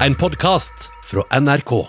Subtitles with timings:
[0.00, 1.86] En podkast fra NRK.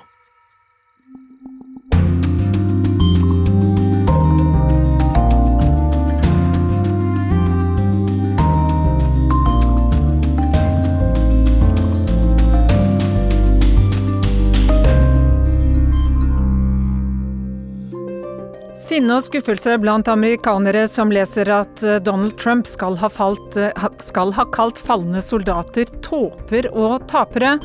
[18.78, 23.89] Sinne og skuffelse blant amerikanere som leser at eh, Donald Trump skal ha, falt, eh,
[24.00, 27.58] skal ha kalt falne soldater tåper og tapere.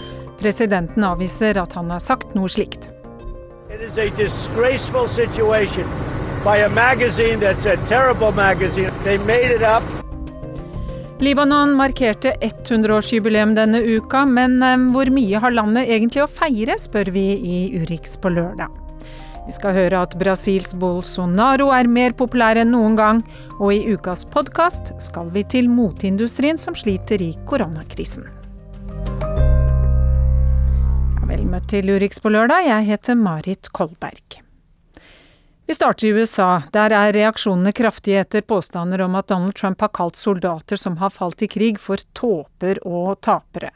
[0.43, 2.89] Presidenten avviser at han har sagt noe slikt.
[11.23, 17.13] Libanon markerte 100-årsjubileum denne uka, men eh, hvor mye har landet egentlig å feire, spør
[17.15, 18.75] vi i Urix på lørdag.
[19.47, 23.23] Vi skal høre at Brasils Bolsonaro er mer populær enn noen gang,
[23.61, 28.42] og i ukas podkast skal vi til moteindustrien som sliter i koronakrisen.
[31.53, 34.39] Vel møtt til Urix på lørdag, jeg heter Marit Kolberg.
[35.69, 36.63] Vi starter i USA.
[36.73, 41.13] Der er reaksjonene kraftige etter påstander om at Donald Trump har kalt soldater som har
[41.13, 43.69] falt i krig for tåper og tapere.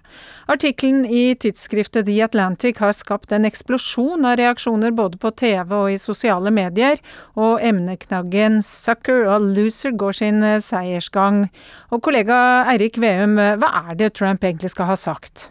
[0.49, 5.91] Artikkelen i tidsskriftet The Atlantic har skapt en eksplosjon av reaksjoner både på TV og
[5.93, 6.97] i sosiale medier,
[7.37, 11.51] og emneknaggen 'sucker' og 'loser' går sin seiersgang.
[11.93, 15.51] Og kollega Eirik Veum, hva er det Trump egentlig skal ha sagt?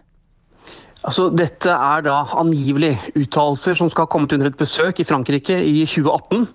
[1.06, 5.58] Altså, dette er da angivelig uttalelser som skal ha kommet under et besøk i Frankrike
[5.62, 6.48] i 2018.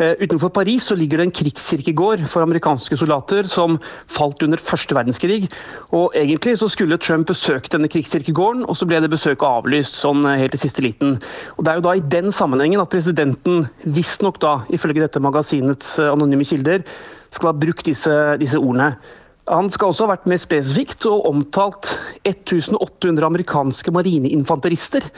[0.00, 3.76] Uh, utenfor Paris så ligger det en krigskirkegård for amerikanske soldater som
[4.08, 5.50] falt under første verdenskrig.
[5.92, 10.24] Og Egentlig så skulle Trump besøkt denne krigskirkegården, og så ble det besøket avlyst sånn
[10.24, 11.18] eh, helt i siste liten.
[11.58, 15.98] Og Det er jo da i den sammenhengen at presidenten visstnok da, ifølge dette magasinets
[15.98, 16.86] eh, anonyme kilder,
[17.34, 18.94] skal ha brukt disse, disse ordene.
[19.50, 21.88] Han skal også ha vært mer spesifikt og omtalt
[22.28, 25.08] 1800 amerikanske marineinfanterister,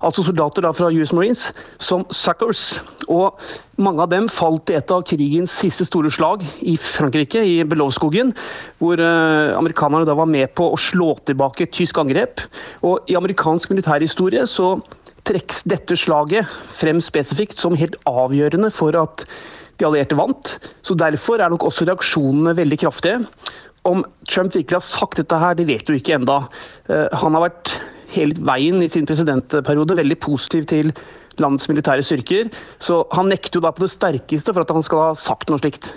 [0.00, 1.42] altså soldater fra US Marines,
[1.76, 2.80] som suckers.
[3.04, 3.36] Og
[3.76, 8.32] mange av dem falt i et av krigens siste store slag i Frankrike, i Belovskogen,
[8.80, 12.40] hvor uh, amerikanerne da var med på å slå tilbake tysk angrep.
[12.80, 14.78] Og i amerikansk militærhistorie så
[15.28, 16.48] trekkes dette slaget
[16.80, 19.26] frem spesifikt som helt avgjørende for at
[19.76, 20.56] de allierte vant.
[20.80, 23.20] Så Derfor er nok også reaksjonene veldig kraftige.
[23.82, 26.44] Om Trump virkelig har sagt dette her, det vet du ikke enda.
[26.88, 27.72] Eh, han har vært
[28.12, 30.92] hele veien i sin presidentperiode veldig positiv til
[31.40, 35.06] landets militære styrker, så han nekter jo da på det sterkeste for at han skal
[35.06, 35.94] ha sagt noe slikt.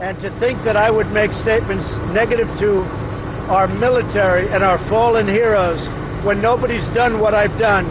[0.00, 2.84] And to think that I would make statements negative to
[3.50, 5.88] our military and our fallen heroes
[6.24, 7.86] when nobody's done what I've done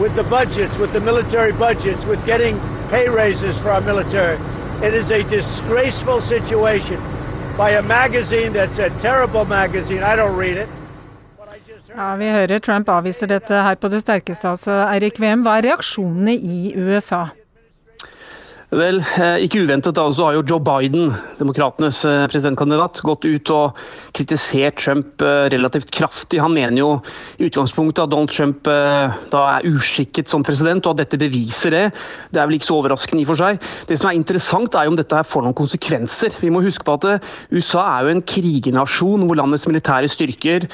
[0.00, 2.58] with the budgets, with the military budgets, with getting
[2.90, 4.38] pay raises for our military.
[4.82, 7.00] It is a disgraceful situation
[7.60, 10.02] by a magazine that's a terrible magazine.
[10.02, 10.68] I don't read it.
[11.96, 14.48] Ja, Vi hører Trump avviser dette her på det sterkeste.
[14.48, 14.70] altså.
[14.94, 17.24] Eirik Wem, hva er reaksjonene i USA?
[18.70, 21.08] Vel, eh, ikke uventet da, så har jo Joe Biden,
[21.40, 23.80] demokratenes eh, presidentkandidat, gått ut og
[24.14, 26.38] kritisert Trump eh, relativt kraftig.
[26.38, 26.90] Han mener jo
[27.40, 31.84] i utgangspunktet at Donald Trump da er uskikket som president, og at dette beviser det.
[32.30, 33.58] Det er vel ikke så overraskende i og for seg.
[33.90, 36.38] Det som er interessant, er jo om dette her får noen konsekvenser.
[36.38, 40.70] Vi må huske på at USA er jo en krigenasjon hvor landets militære styrker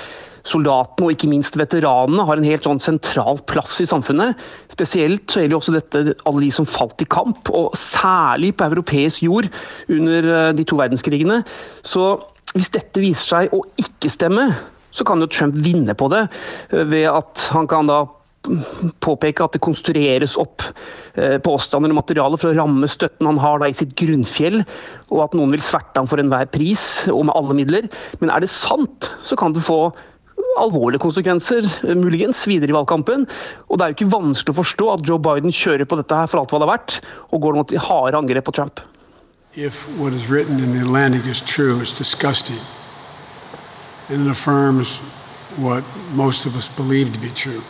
[0.47, 4.39] soldatene og ikke minst veteranene har en helt sånn sentral plass i samfunnet.
[4.73, 9.27] Spesielt så gjelder også dette alle de som falt i kamp, og særlig på europeisk
[9.27, 9.51] jord
[9.93, 11.43] under eh, de to verdenskrigene.
[11.87, 12.15] Så
[12.55, 14.49] hvis dette viser seg å ikke stemme,
[14.97, 18.05] så kan jo Trump vinne på det eh, ved at han kan da
[19.03, 20.63] påpeke at det konstrueres opp
[21.19, 24.63] eh, påstander og materiale for å ramme støtten han har da i sitt grunnfjell,
[25.11, 27.89] og at noen vil sverte ham for enhver pris og med alle midler.
[28.23, 29.91] Men er det sant, så kan det få
[30.61, 33.27] alvorlige konsekvenser, muligens, videre i valgkampen.
[33.69, 36.31] Og det er jo ikke vanskelig å forstå at Joe Biden kjører på dette her
[36.31, 36.99] for alt hva det er verdt,
[37.31, 38.81] og går nå til harde angrep på Trump.
[39.57, 42.61] If what is written in the Atlantic is true, it's disgusting.
[44.09, 44.99] And it affirms
[45.57, 45.83] what
[46.15, 47.63] most of us believe to be true.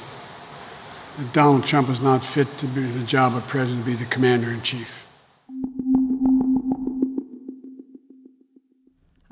[1.18, 4.10] That Donald Trump is not fit to be the job of president, to be the
[4.10, 5.05] commander in chief.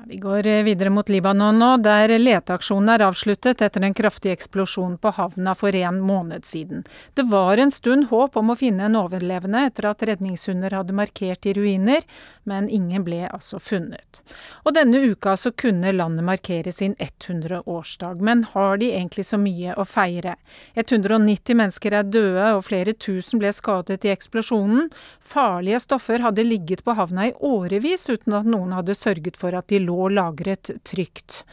[0.07, 4.99] Vi går eh, videre mot Libanon nå, der leteaksjonen er avsluttet etter en kraftig eksplosjon
[5.01, 6.83] på havna for en måned siden.
[7.17, 11.47] Det var en stund håp om å finne en overlevende etter at redningshunder hadde markert
[11.49, 12.05] i ruiner,
[12.45, 14.21] men ingen ble altså funnet.
[14.61, 19.73] Og denne uka så kunne landet markere sin 100-årsdag, men har de egentlig så mye
[19.73, 20.35] å feire?
[20.77, 24.93] 190 mennesker er døde og flere tusen ble skadet i eksplosjonen.
[25.17, 29.73] Farlige stoffer hadde ligget på havna i årevis uten at noen hadde sørget for at
[29.73, 31.43] de lå og lagret trygt.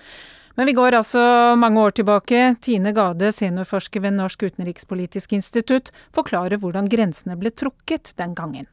[0.58, 1.22] Men vi går altså
[1.56, 2.42] mange år tilbake.
[2.60, 8.68] Tine Gade, seniorforsker ved Norsk utenrikspolitisk institutt, forklarer hvordan grensene ble trukket den gangen.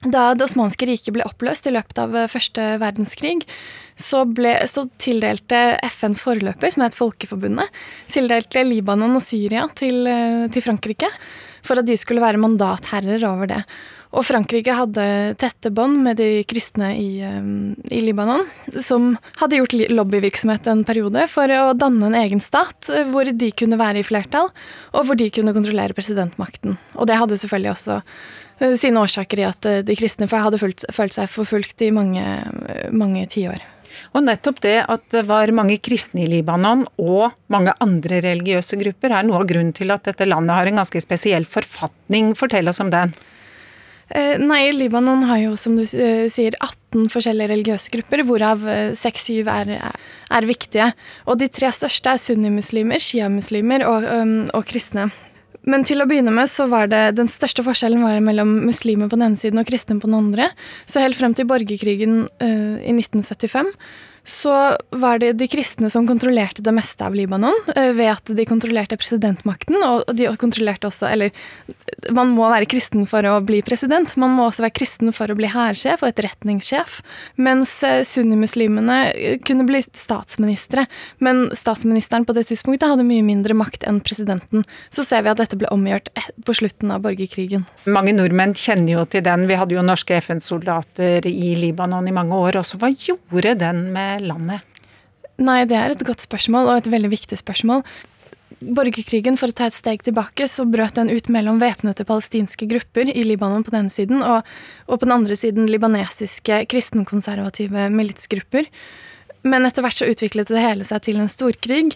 [0.00, 3.42] Da Det osmanske riket ble oppløst i løpet av første verdenskrig,
[4.00, 7.68] så, ble, så tildelte FNs forløper, som het Folkeforbundet,
[8.08, 10.08] tildelte Libanon og Syria til,
[10.48, 11.10] til Frankrike
[11.60, 13.60] for at de skulle være mandatherrer over det.
[14.16, 15.04] Og Frankrike hadde
[15.38, 18.42] tette bånd med de kristne i, i, Libanon,
[18.82, 23.78] som hadde gjort lobbyvirksomhet en periode for å danne en egen stat hvor de kunne
[23.78, 24.48] være i flertall,
[24.96, 26.80] og hvor de kunne kontrollere presidentmakten.
[26.96, 30.84] Og det hadde selvfølgelig også Eh, sine årsaker i at eh, de kristne hadde følt,
[30.92, 32.24] følt seg forfulgt i mange,
[32.92, 33.62] mange tiår.
[34.14, 39.12] Og nettopp det at det var mange kristne i Libanon og mange andre religiøse grupper,
[39.12, 42.34] er noe av grunnen til at dette landet har en ganske spesiell forfatning.
[42.38, 43.14] Fortell oss om den.
[44.10, 48.64] Eh, nei, Libanon har jo som du sier 18 forskjellige religiøse grupper, hvorav
[48.98, 50.92] 6-7 er, er, viktige.
[51.26, 54.08] Og de tre største er sunnimuslimer, sjiamuslimer og,
[54.54, 55.10] og kristne.
[55.68, 59.18] Men til å begynne med så var det den største forskjellen var mellom muslimer på
[59.18, 60.48] den ene siden og kristne på den andre.
[60.88, 63.74] Så helt frem til borgerkrigen uh, i 1975
[64.24, 68.46] så var det de kristne som kontrollerte det meste av Libanon, uh, ved at de
[68.48, 71.32] kontrollerte presidentmakten, og de kontrollerte også Eller
[72.14, 74.12] man må være kristen for å bli president.
[74.20, 77.00] Man må også være kristen for å bli hærsjef og etterretningssjef.
[77.40, 78.98] Mens uh, sunnimuslimene
[79.46, 80.86] kunne bli statsministre.
[81.18, 84.64] Men statsministeren på det tidspunktet hadde mye mindre makt enn presidenten.
[84.92, 86.10] Så ser vi at dette ble omgjort
[86.46, 87.66] på slutten av borgerkrigen.
[87.90, 89.46] Mange nordmenn kjenner jo til den.
[89.50, 92.80] Vi hadde jo norske FN-soldater i Libanon i mange år også.
[92.80, 94.66] Hva gjorde den med landet?
[95.40, 97.84] Nei, det er et godt spørsmål, og et veldig viktig spørsmål.
[98.60, 103.08] Borgerkrigen, for å ta et steg tilbake, så brøt den ut mellom væpnede palestinske grupper
[103.08, 104.48] i Libanon på den ene siden, og,
[104.84, 108.68] og på den andre siden libanesiske kristenkonservative militsgrupper.
[109.46, 111.94] Men etter hvert så utviklet det hele seg til en storkrig,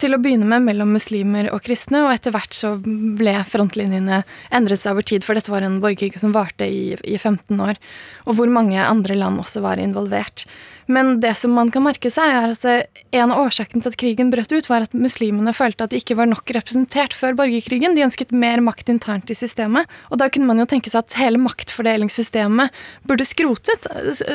[0.00, 4.22] til å begynne med mellom muslimer og kristne, og etter hvert så ble frontlinjene
[4.56, 7.76] endret seg over tid, for dette var en borgerkrig som varte i, i 15 år,
[8.24, 10.46] og hvor mange andre land også var involvert.
[10.86, 14.30] Men det som man kan merke seg, er at en av årsakene til at krigen
[14.32, 17.96] brøt ut, var at muslimene følte at de ikke var nok representert før borgerkrigen.
[17.96, 19.90] De ønsket mer makt internt i systemet.
[20.10, 22.74] Og da kunne man jo tenke seg at hele maktfordelingssystemet
[23.08, 23.90] burde skrotet,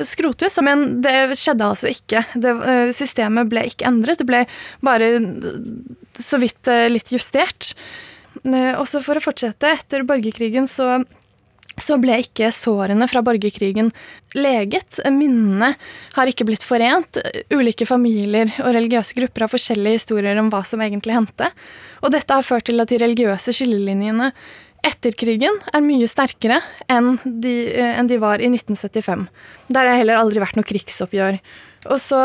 [0.07, 2.25] skrotes, men det skjedde altså ikke.
[2.35, 4.45] Det, eh, systemet ble ikke endret, det ble
[4.83, 5.13] bare
[6.19, 7.73] så vidt eh, litt justert.
[8.43, 11.01] Eh, også for å fortsette, etter borgerkrigen så
[11.83, 13.91] så ble ikke sårene fra borgerkrigen
[14.37, 15.01] leget.
[15.11, 15.73] Minnene
[16.15, 17.19] har ikke blitt forent.
[17.53, 21.51] Ulike familier og religiøse grupper har forskjellige historier om hva som egentlig hendte.
[22.01, 24.31] Og dette har ført til at de religiøse skillelinjene
[24.85, 26.57] etter krigen er mye sterkere
[26.89, 29.27] enn de, eh, enn de var i 1975.
[29.69, 31.37] Der har heller aldri vært noe krigsoppgjør.
[31.89, 32.21] Og så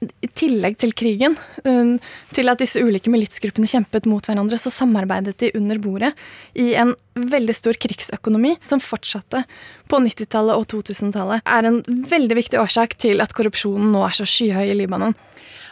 [0.00, 1.94] i tillegg til krigen, um,
[2.36, 6.12] til at disse ulike militsgruppene kjempet mot hverandre, så samarbeidet de under bordet
[6.58, 9.44] i en veldig stor krigsøkonomi som fortsatte
[9.90, 11.44] på 90-tallet og 2000-tallet.
[11.46, 15.16] er en veldig viktig årsak til at korrupsjonen nå er så skyhøy i Libanon.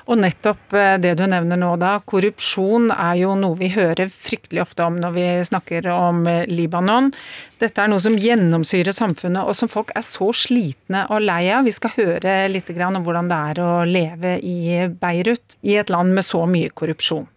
[0.09, 4.63] Og nettopp eh, det du nevner nå da, korrupsjon er jo noe vi hører fryktelig
[4.65, 7.11] ofte om når vi snakker om eh, Libanon.
[7.61, 11.69] Dette er noe som gjennomsyrer samfunnet, og som folk er så slitne og lei av.
[11.69, 16.17] Vi skal høre litt om hvordan det er å leve i Beirut, i et land
[16.17, 17.29] med så mye korrupsjon.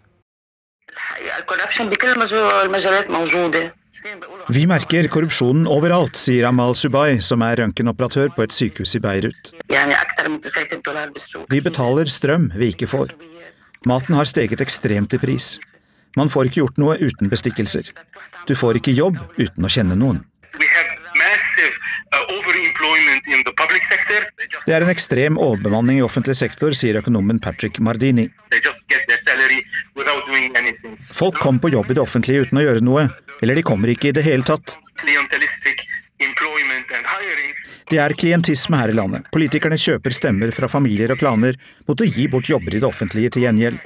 [4.49, 9.51] Vi merker korrupsjonen overalt, sier Amal Subay, som er røntgenoperatør på et sykehus i Beirut.
[11.51, 13.13] Vi betaler strøm vi ikke får.
[13.85, 15.55] Maten har steget ekstremt i pris.
[16.17, 17.93] Man får ikke gjort noe uten bestikkelser.
[18.49, 20.25] Du får ikke jobb uten å kjenne noen.
[24.65, 28.27] Det er en ekstrem overbemanning i offentlig sektor, sier økonomen Patrick Mardini.
[31.13, 33.07] Folk kom på jobb i det offentlige uten å gjøre noe,
[33.41, 34.77] eller de kommer ikke i det hele tatt.
[37.91, 39.25] Det er klientisme her i landet.
[39.33, 41.57] Politikerne kjøper stemmer fra familier og klaner
[41.89, 43.81] mot å gi bort jobber i det offentlige til gjengjeld.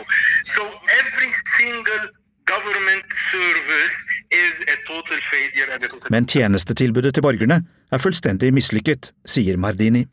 [6.13, 7.57] Men tjenestetilbudet til borgerne
[7.93, 10.05] er fullstendig mislykket, sier Mardini.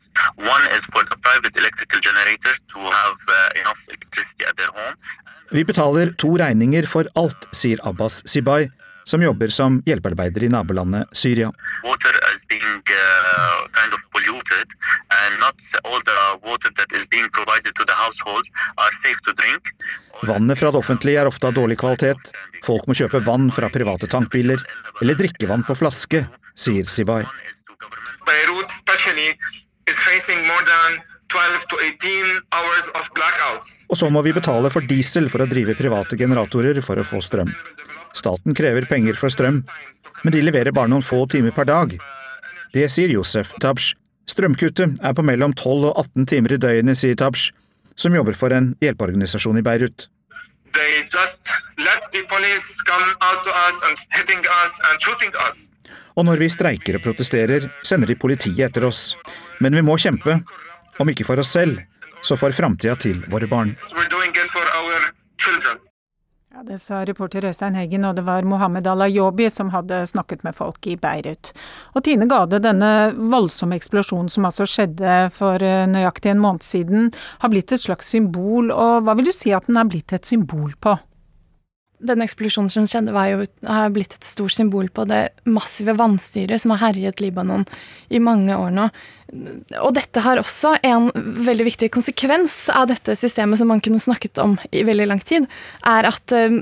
[5.53, 8.71] Vi betaler to regninger for alt, sier Abbas Sibay,
[9.05, 11.51] som jobber som hjelpearbeider i nabolandet Syria.
[11.53, 11.93] Uh,
[20.23, 22.33] Vannet fra det offentlige er ofte av dårlig kvalitet.
[22.65, 24.57] Folk må kjøpe vann fra private tankbiler,
[25.05, 26.25] eller drikkevann på flaske,
[26.57, 27.29] sier Sibay.
[28.25, 28.73] Beirut
[33.89, 37.21] Og så må vi betale for diesel for å drive private generatorer for å få
[37.23, 37.51] strøm.
[38.13, 39.63] Staten krever penger for strøm,
[40.23, 41.95] men de leverer bare noen få timer per dag.
[42.73, 43.93] Det sier Josef Tabsh.
[44.29, 47.51] Strømkuttet er på mellom 12 og 18 timer i døgnet, sier Tabsh,
[47.99, 50.07] som jobber for en hjelpeorganisasjon i Beirut.
[56.13, 59.13] Og når vi streiker og protesterer, sender de politiet etter oss.
[59.61, 60.39] Men vi må kjempe,
[60.99, 61.81] om ikke for oss selv,
[62.23, 63.75] så for framtida til våre barn.
[66.53, 70.53] Ja, Det sa reporter Øystein Heggen, og det var Mohammed Alayobi som hadde snakket med
[70.53, 71.49] folk i Beirut.
[71.97, 77.09] Og Tine Gade, denne voldsomme eksplosjonen som altså skjedde for eh, nøyaktig en måned siden,
[77.41, 80.29] har blitt et slags symbol, og hva vil du si at den er blitt et
[80.29, 80.93] symbol på?
[82.03, 86.61] Den eksplosjonen som skjedde, var jo, har blitt et stort symbol på det massive vannstyret
[86.61, 87.65] som har herjet Libanon
[88.13, 88.89] i mange år nå.
[89.81, 94.41] Og dette har også en veldig viktig konsekvens av dette systemet som man kunne snakket
[94.43, 95.47] om i veldig lang tid,
[95.89, 96.59] er at uh,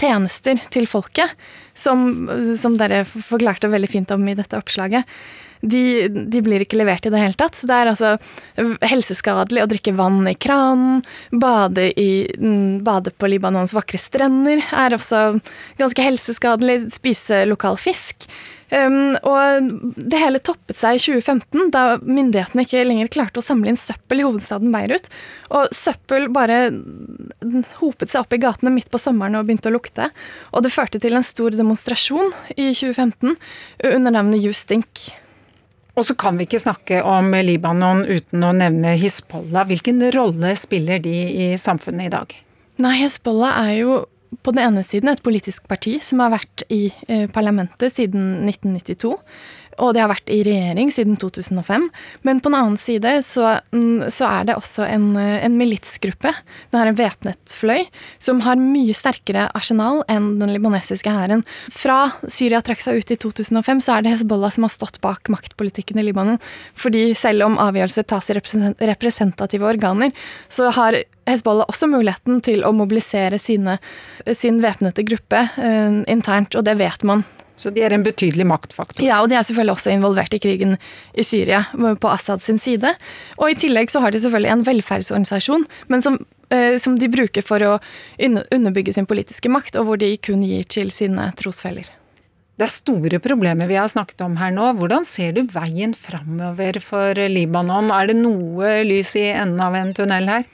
[0.00, 1.34] tjenester til folket,
[1.74, 2.28] som,
[2.58, 5.06] som dere forklarte veldig fint om i dette oppslaget,
[5.60, 7.56] de, de, blir ikke levert i det hele tatt.
[7.58, 8.12] Så det er altså
[8.86, 11.02] helseskadelig å drikke vann i kranen.
[11.30, 15.40] Bade, i, mm, bade på Libanons vakre strender er også
[15.80, 16.80] ganske helseskadelig.
[16.94, 18.28] Spise lokal fisk.
[18.68, 23.72] Um, og det hele toppet seg i 2015, da myndighetene ikke lenger klarte å samle
[23.72, 25.08] inn søppel i hovedstaden Beirut.
[25.56, 26.66] Og søppel bare
[27.78, 30.10] hopet seg opp i gatene midt på sommeren og begynte å lukte.
[30.52, 33.38] Og det førte til en stor demonstrasjon i 2015
[33.94, 35.08] under navnet You Stink.
[35.98, 39.66] Og så kan vi ikke snakke om Libanon uten å nevne Hizbollah.
[39.66, 42.36] Hvilken rolle spiller de i samfunnet i dag?
[42.78, 43.96] Nei, Hizbollah er jo
[44.42, 49.16] på den ene siden et politisk parti som har vært i eh, parlamentet siden 1992
[49.82, 51.86] og det har vært i regjering siden 2005.
[52.26, 56.32] Men på den annen side så, mm, så er det også en, en militsgruppe,
[56.72, 57.86] det er en væpnet fløy,
[58.22, 61.44] som har mye sterkere arsenal enn den libanesiske hæren.
[61.74, 65.30] Fra Syria trakk seg ut i 2005, så er det Hezbollah som har stått bak
[65.32, 66.42] maktpolitikken i Libanon.
[66.78, 70.14] Fordi selv om avgjørelser tas i representative organer,
[70.50, 73.78] så har Hezbollah også muligheten til å mobilisere sine,
[74.32, 77.26] sin væpnede gruppe eh, internt, og det vet man
[77.58, 79.02] så de er en betydelig maktfaktor.
[79.04, 80.76] Ja, og de er selvfølgelig også involvert i krigen
[81.18, 82.94] i Syria på Assad sin side.
[83.38, 86.18] Og i tillegg så har de selvfølgelig en velferdsorganisasjon, men som,
[86.54, 87.78] eh, som de bruker for å
[88.18, 91.88] underbygge sin politiske makt, og hvor de kun gir til sine trosfeller.
[92.58, 94.72] Det er store problemer vi har snakket om her nå.
[94.78, 97.92] Hvordan ser du veien framover for Libanon?
[97.94, 100.48] Er det noe lys i enden av en tunnel her?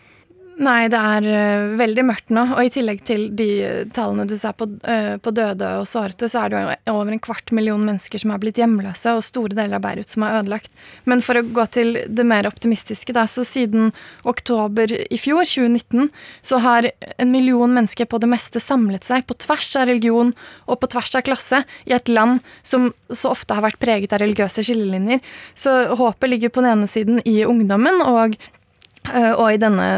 [0.54, 2.44] Nei, det er uh, veldig mørkt nå.
[2.54, 3.48] Og i tillegg til de
[3.94, 7.22] tallene du ser på, uh, på, døde og sårete, så er det jo over en
[7.22, 10.70] kvart million mennesker som er blitt hjemløse, og store deler av Beirut som er ødelagt.
[11.10, 13.90] Men for å gå til det mer optimistiske, da, så siden
[14.22, 16.12] oktober i fjor, 2019,
[16.46, 20.30] så har en million mennesker på det meste samlet seg på tvers av religion
[20.70, 24.22] og på tvers av klasse i et land som så ofte har vært preget av
[24.22, 25.18] religiøse skillelinjer.
[25.58, 28.63] Så håpet ligger på den ene siden i ungdommen og Eh,
[29.12, 29.88] og i, denne,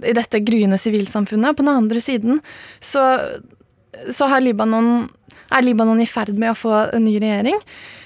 [0.00, 1.56] i dette gryende sivilsamfunnet.
[1.56, 2.40] På den andre siden
[2.80, 3.02] så,
[4.08, 5.08] så Libanon,
[5.52, 7.58] er Libanon i ferd med å få en ny regjering.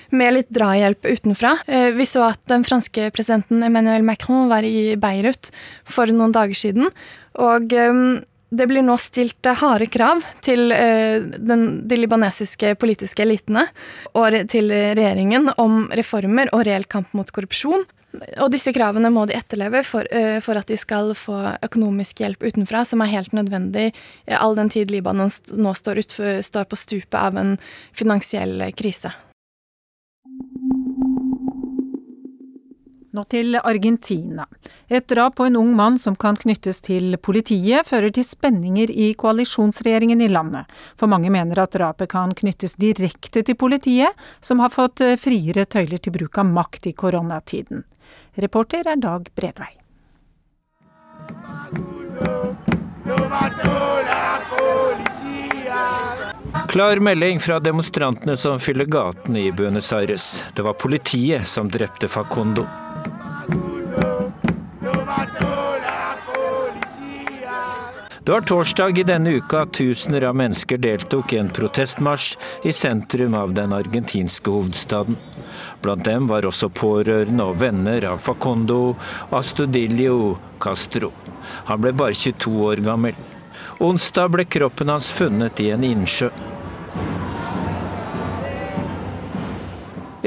[0.09, 1.59] Med litt drahjelp utenfra.
[1.69, 5.51] Eh, vi så at den franske presidenten Emmanuel Macron var i Beirut
[5.85, 6.89] for noen dager siden.
[7.37, 8.01] Og eh,
[8.49, 13.67] det blir nå stilt harde krav til den, de libanesiske politiske elitene
[14.17, 17.85] og til regjeringen om reformer og reell kamp mot korrupsjon.
[18.43, 22.43] Og disse kravene må de etterleve for, uh, for, at de skal få økonomisk hjelp
[22.45, 23.93] utenfra, som er helt nødvendig
[24.39, 27.57] all den tid Libanon nå står, utfor, står på stupet av en
[27.97, 29.13] finansiell krise.
[33.19, 34.45] Nå til Argentina.
[34.89, 39.09] Et drap på en ung mann som kan knyttes til politiet, fører til spenninger i
[39.19, 40.69] koalisjonsregjeringen i landet.
[40.95, 45.65] For mange mener at drapet kan knyttes direkte til politiet, som har fått eh, friere
[45.65, 47.83] tøyler til bruk av makt i koronatiden.
[48.39, 49.75] Reporter er Dag Bredvei.
[56.69, 60.43] Klar melding fra demonstrantene som fyller gatene i Buenos Aires.
[60.55, 62.67] Det var politiet som drepte Facundo.
[68.29, 72.35] Det var torsdag i denne uka tusener av mennesker deltok i en protestmarsj
[72.69, 75.17] i sentrum av den argentinske hovedstaden.
[75.81, 78.99] Blant dem var også pårørende og venner av Facondo
[79.33, 81.09] Astudillo Castro.
[81.71, 83.17] Han ble bare 22 år gammel.
[83.81, 86.29] Onsdag ble kroppen hans funnet i en innsjø.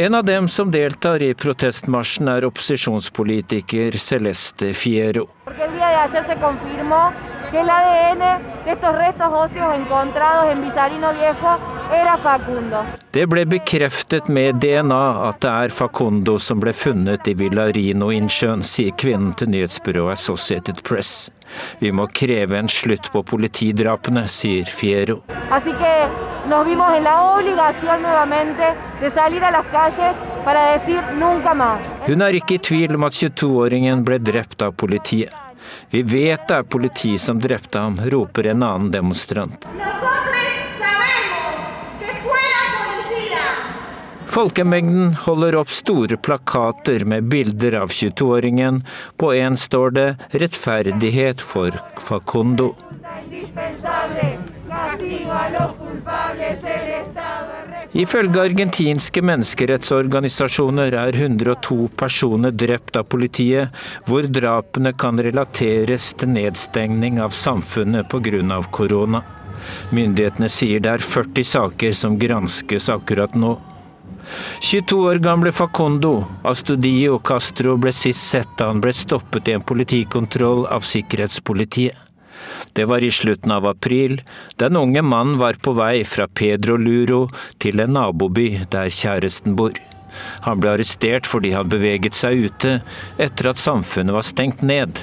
[0.01, 5.27] En av dem som deltar i protestmarsjen er opposisjonspolitiker Celeste Fiero.
[13.11, 18.95] Det ble bekreftet med DNA at det er Facundo som ble funnet i Villarino-innsjøen, sier
[18.95, 21.27] kvinnen til nyhetsbyrået Associated Press.
[21.83, 25.19] Vi må kreve en slutt på politidrapene, sier Fiero.
[32.07, 35.50] Hun er ikke i tvil om at 22-åringen ble drept av politiet.
[35.89, 39.67] Vi vet det er politi som drepte ham, roper en annen demonstrant.
[44.31, 48.77] Folkemengden holder opp store plakater med bilder av 22-åringen.
[49.19, 52.75] På en står det 'Rettferdighet for Facundo'.
[57.91, 63.73] Ifølge argentinske menneskerettsorganisasjoner er 102 personer drept av politiet,
[64.07, 68.61] hvor drapene kan relateres til nedstengning av samfunnet pga.
[68.71, 69.23] korona.
[69.91, 73.57] Myndighetene sier det er 40 saker som granskes akkurat nå.
[74.61, 76.13] 22 år gamle Facondo
[76.47, 82.10] Astudio Castro ble sist sett da han ble stoppet i en politikontroll av sikkerhetspolitiet.
[82.73, 84.21] Det var i slutten av april.
[84.55, 87.25] Den unge mannen var på vei fra Pedro Luro
[87.59, 89.75] til en naboby der kjæresten bor.
[90.45, 92.77] Han ble arrestert fordi han beveget seg ute
[93.21, 94.99] etter at samfunnet var stengt ned.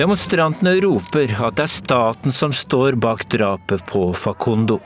[0.00, 4.78] Demonstrantene roper at det er staten som står bak drapet på Facundo.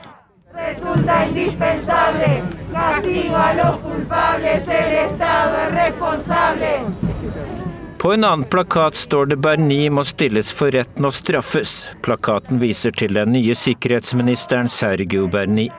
[8.05, 11.71] På en annen plakat står det 'Berni må stilles for retten og straffes'.
[12.05, 15.71] Plakaten viser til den nye sikkerhetsministeren Sergio Berni.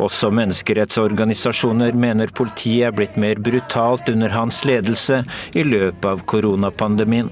[0.00, 5.20] Også menneskerettsorganisasjoner mener politiet er blitt mer brutalt under hans ledelse
[5.52, 7.28] i løpet av koronapandemien.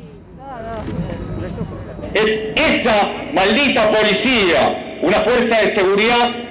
[2.12, 2.36] Es
[2.68, 2.98] esa
[3.32, 4.68] maldita policía,
[5.00, 6.45] una fuerza de seguridad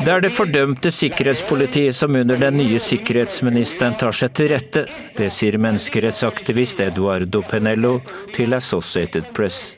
[0.00, 4.84] det er det fordømte sikkerhetspolitiet som under den nye sikkerhetsministeren tar seg til rette.
[5.16, 7.98] Det sier menneskerettsaktivist Eduardo Penello
[8.34, 9.76] til Associated Press.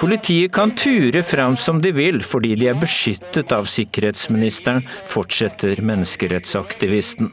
[0.00, 7.32] Politiet kan ture fram som de vil fordi de er beskyttet av sikkerhetsministeren, fortsetter menneskerettsaktivisten.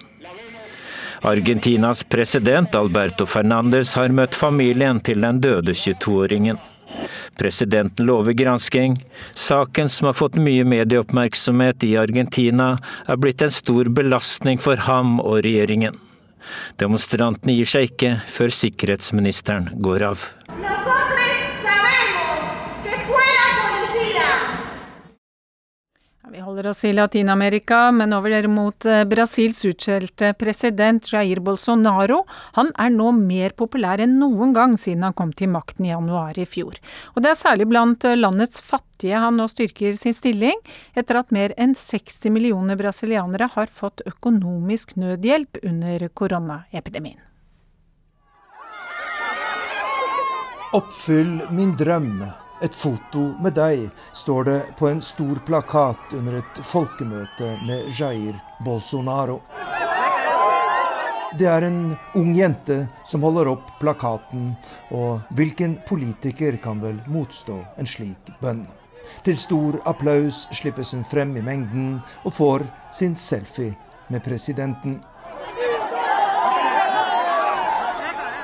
[1.21, 6.57] Argentinas president Alberto Fernandes har møtt familien til den døde 22-åringen.
[7.37, 8.97] Presidenten lover gransking.
[9.37, 12.73] Saken som har fått mye medieoppmerksomhet i Argentina,
[13.05, 15.99] er blitt en stor belastning for ham og regjeringen.
[16.81, 20.25] Demonstrantene gir seg ikke før sikkerhetsministeren går av.
[26.31, 32.21] Vi holder oss i Latin-Amerika, men over mot eh, Brasils utskjelte president Jair Bolsonaro.
[32.55, 36.37] Han er nå mer populær enn noen gang siden han kom til makten i januar
[36.39, 36.77] i fjor.
[37.17, 40.61] Og det er særlig blant eh, landets fattige han nå styrker sin stilling,
[40.95, 47.19] etter at mer enn 60 millioner brasilianere har fått økonomisk nødhjelp under koronaepidemien.
[50.79, 52.23] Oppfyll min drøm
[52.61, 58.37] et foto med deg, står det på en stor plakat under et folkemøte med Jair
[58.65, 59.41] Bolsonaro.
[61.39, 64.51] Det er en ung jente som holder opp plakaten,
[64.91, 68.65] og hvilken politiker kan vel motstå en slik bønn?
[69.25, 73.73] Til stor applaus slippes hun frem i mengden og får sin selfie
[74.11, 74.99] med presidenten.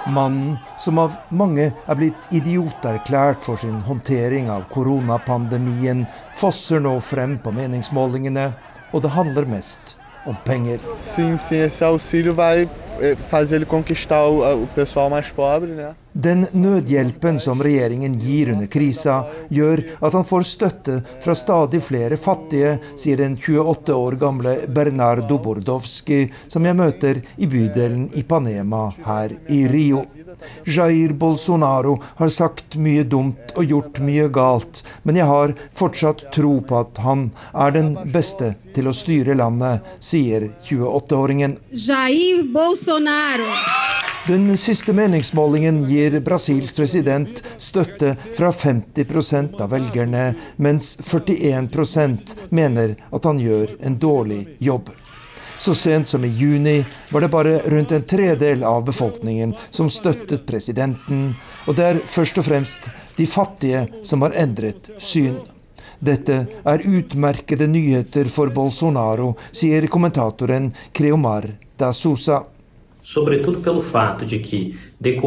[0.08, 6.06] Mannen som av mange er blitt idioterklært for sin håndtering av koronapandemien,
[6.38, 8.52] fosser nå frem på meningsmålingene,
[8.94, 10.80] og det handler mest om penger.
[10.98, 12.68] Sim, sim, esse auxílio vai
[13.00, 15.96] eh, fazer ele conquistar o, o pessoal mais pobre, né?
[16.18, 19.20] Den nødhjelpen som regjeringen gir under krisa,
[19.54, 25.38] gjør at han får støtte fra stadig flere fattige, sier den 28 år gamle Bernardo
[25.38, 30.08] Bordowski, som jeg møter i bydelen Ipanema her i Rio.
[30.66, 36.58] Jair Bolsonaro har sagt mye dumt og gjort mye galt, men jeg har fortsatt tro
[36.66, 41.60] på at han er den beste til å styre landet, sier 28-åringen.
[41.78, 44.17] Jair Bolsonaro.
[44.28, 53.28] Den siste meningsmålingen gir Brasils president støtte fra 50% av velgerne, mens 41% mener at
[53.30, 54.90] han gjør en dårlig jobb.
[55.58, 60.44] Så sent som i juni var det bare rundt en tredel av befolkningen som støttet
[60.50, 61.32] presidenten,
[61.64, 65.40] og det er først og fremst de fattige som har endret syn.
[66.04, 71.48] Dette er utmerkede nyheter for Bolsonaro, sier kommentatoren Creomar
[71.80, 72.44] da Sousa.
[73.08, 75.22] Sobretudo pelo fato de que e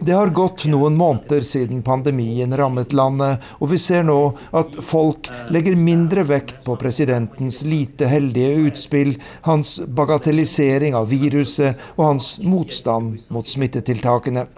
[0.00, 4.16] Det har gått noen måneder siden pandemien rammet landet, og vi ser nå
[4.58, 9.14] at folk legger mindre vekt på presidentens lite heldige utspill,
[9.46, 14.48] hans bagatellisering av viruset og hans motstand mot smittetiltakene.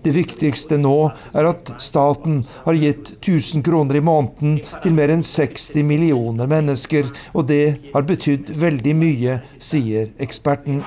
[0.00, 5.20] Det viktigste nå er at staten har gitt 1000 kroner i måneden til mer enn
[5.20, 10.80] 60 millioner mennesker, og det har betydd veldig mye, sier eksperten.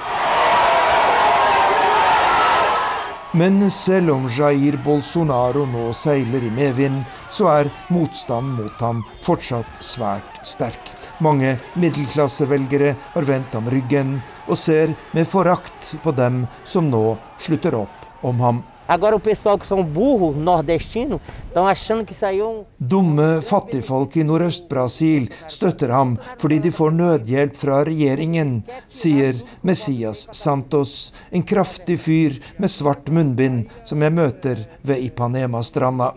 [3.36, 9.82] Men selv om Jair Bolsonaro nå seiler i medvind, så er motstanden mot ham fortsatt
[9.84, 10.93] svært sterk.
[11.19, 17.76] Mange middelklassevelgere har vendt ham ryggen, og ser med forakt på dem som nå slutter
[17.82, 18.63] opp om ham.
[18.88, 24.24] Agora o pessoal que são burro, nordestino, estão achando que saiu um Dumme fattigfolk i
[24.24, 32.38] Nordøst-Brasil støtter ham fordi de får nødhjelp fra regjeringen, sier Messias Santos, en kraftig fyr
[32.60, 36.13] med svart munnbind som jeg møter ved Ipanema-stranda.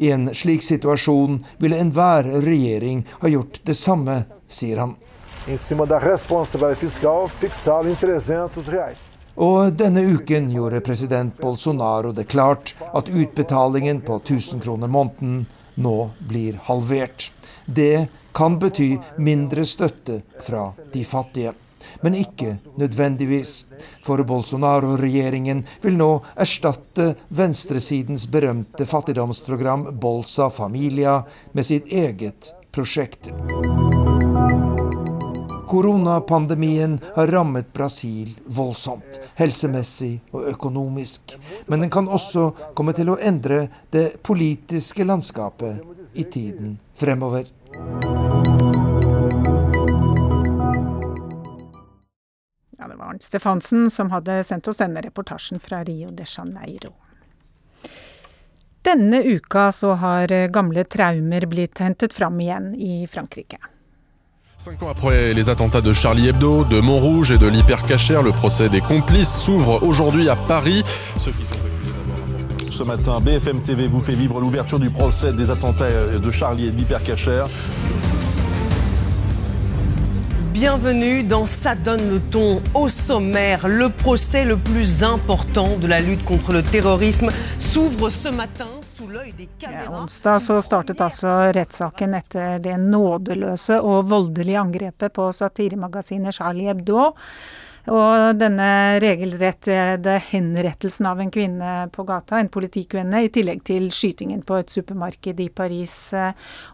[0.00, 4.96] I en slik situasjon ville enhver regjering ha gjort det samme, sier han.
[5.48, 9.09] Em cima da responsabilidade fiscal, fixá-lo em 300 reais.
[9.36, 15.46] Og denne uken gjorde president Bolsonaro det klart at utbetalingen på 1000 kroner måneden
[15.80, 17.30] nå blir halvert.
[17.64, 21.54] Det kan bety mindre støtte fra de fattige.
[22.00, 23.64] Men ikke nødvendigvis.
[24.04, 33.32] For Bolsonaro-regjeringen vil nå erstatte venstresidens berømte fattigdomsprogram Bolsa Familia med sitt eget prosjekt.
[35.70, 41.36] Koronapandemien har rammet Brasil voldsomt, helsemessig og økonomisk.
[41.66, 45.78] Men den kan også komme til å endre det politiske landskapet
[46.18, 47.46] i tiden fremover.
[52.74, 56.96] Ja, det var Arnt Stefansen som hadde sendt oss denne reportasjen fra Rio de Janeiro.
[58.82, 63.62] Denne uka så har gamle traumer blitt hentet fram igjen i Frankrike.
[64.62, 68.68] Cinq ans après les attentats de Charlie Hebdo, de Montrouge et de l'hypercacher, le procès
[68.68, 70.82] des complices s'ouvre aujourd'hui à Paris.
[71.18, 71.56] Ceux qui sont
[72.68, 76.70] ce matin, BFM TV vous fait vivre l'ouverture du procès des attentats de Charlie et
[76.72, 77.44] de l'hypercacher.
[80.52, 83.66] Bienvenue dans Ça donne le ton au sommaire.
[83.66, 88.79] Le procès le plus important de la lutte contre le terrorisme s'ouvre ce matin.
[89.58, 96.68] Ja, onsdag så startet altså rettssaken etter det nådeløse og voldelige angrepet på satiremagasinet Charlie
[96.68, 97.12] Hebdo.
[97.90, 104.44] Og denne regelrettede henrettelsen av en kvinne på gata, en politikvinne, i tillegg til skytingen
[104.46, 105.96] på et supermarked i Paris.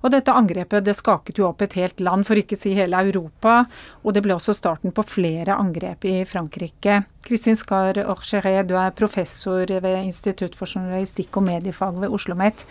[0.02, 3.00] Og dette angrepet det skaket jo opp et helt land, for ikke å si hele
[3.09, 3.62] Europa.
[4.05, 7.00] Og det ble også starten på flere angrep i Frankrike.
[7.26, 12.66] Kristin Skar Orcheré, du er professor ved Institutt for journalistikk og mediefag ved Oslo OsloMet.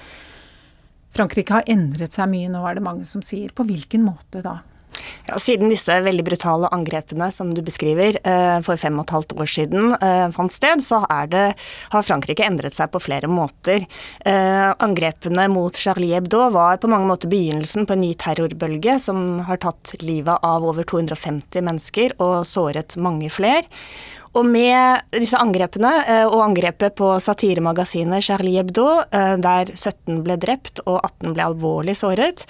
[1.16, 3.54] Frankrike har endret seg mye nå, er det mange som sier.
[3.56, 4.60] På hvilken måte da?
[5.26, 9.34] Ja, siden disse veldig brutale angrepene som du beskriver eh, for fem og et halvt
[9.42, 11.46] år siden eh, fant sted, så det,
[11.92, 13.88] har Frankrike endret seg på flere måter.
[14.22, 19.42] Eh, angrepene mot Charlie Hebdo var på mange måter begynnelsen på en ny terrorbølge som
[19.50, 23.66] har tatt livet av over 250 mennesker og såret mange flere.
[24.36, 30.36] Og med disse angrepene, eh, og angrepet på satiremagasinet Charlie Hebdo, eh, der 17 ble
[30.36, 32.44] drept og 18 ble alvorlig såret,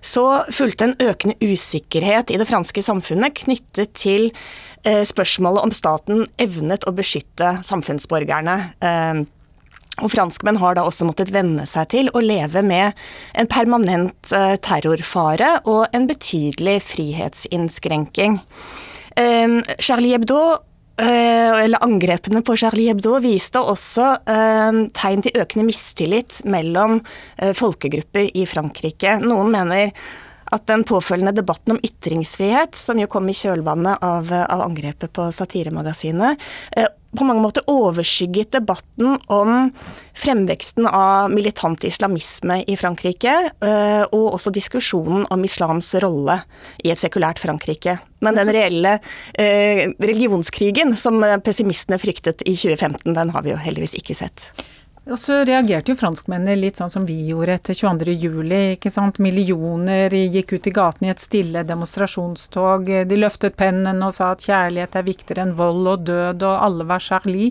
[0.00, 4.30] så fulgte en økende usikkerhet i det franske samfunnet knyttet til
[4.84, 8.56] eh, spørsmålet om staten evnet å beskytte samfunnsborgerne.
[10.00, 12.96] Og franskmenn har da også måttet venne seg til å leve med
[13.36, 14.32] en permanent
[14.64, 18.40] terrorfare og en betydelig frihetsinnskrenking.
[19.12, 20.40] Charlie Hebdo
[21.00, 26.98] eller angrepene på Charlie Hebdo viste også eh, tegn til økende mistillit mellom
[27.38, 29.16] eh, folkegrupper i Frankrike.
[29.24, 29.92] Noen mener
[30.52, 35.30] at den påfølgende debatten om ytringsfrihet, som jo kom i kjølvannet av, av angrepet på
[35.32, 36.40] satiremagasinet,
[37.18, 39.70] på mange måter overskygget debatten om
[40.16, 46.38] fremveksten av militant islamisme i Frankrike, eh, og også diskusjonen om islams rolle
[46.84, 47.98] i et sekulært Frankrike.
[48.24, 48.98] Men den reelle
[49.36, 54.48] eh, religionskrigen som pessimistene fryktet i 2015, den har vi jo heldigvis ikke sett.
[55.10, 58.12] Og så reagerte jo franskmennene litt sånn som vi gjorde etter 22.
[58.22, 59.18] juli, ikke sant.
[59.18, 62.86] Millioner gikk ut i gaten i et stille demonstrasjonstog.
[63.10, 66.86] De løftet pennen og sa at kjærlighet er viktigere enn vold og død, og alle
[66.86, 67.50] var Charlie.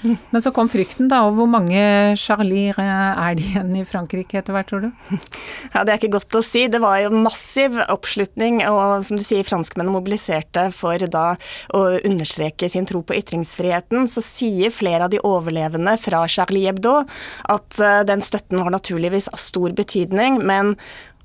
[0.32, 1.22] Men så kom frykten, da.
[1.28, 1.80] Og hvor mange
[2.20, 4.90] Charlier er det igjen i Frankrike etter hvert, tror du?
[5.74, 6.64] Ja, Det er ikke godt å si.
[6.72, 11.26] Det var jo massiv oppslutning, og som du sier, franskmennene mobiliserte for da
[11.76, 14.08] å understreke sin tro på ytringsfriheten.
[14.10, 17.00] Så sier flere av de overlevende fra Charlie Hebdo
[17.50, 20.74] at eh, den støtten var naturligvis av stor betydning, men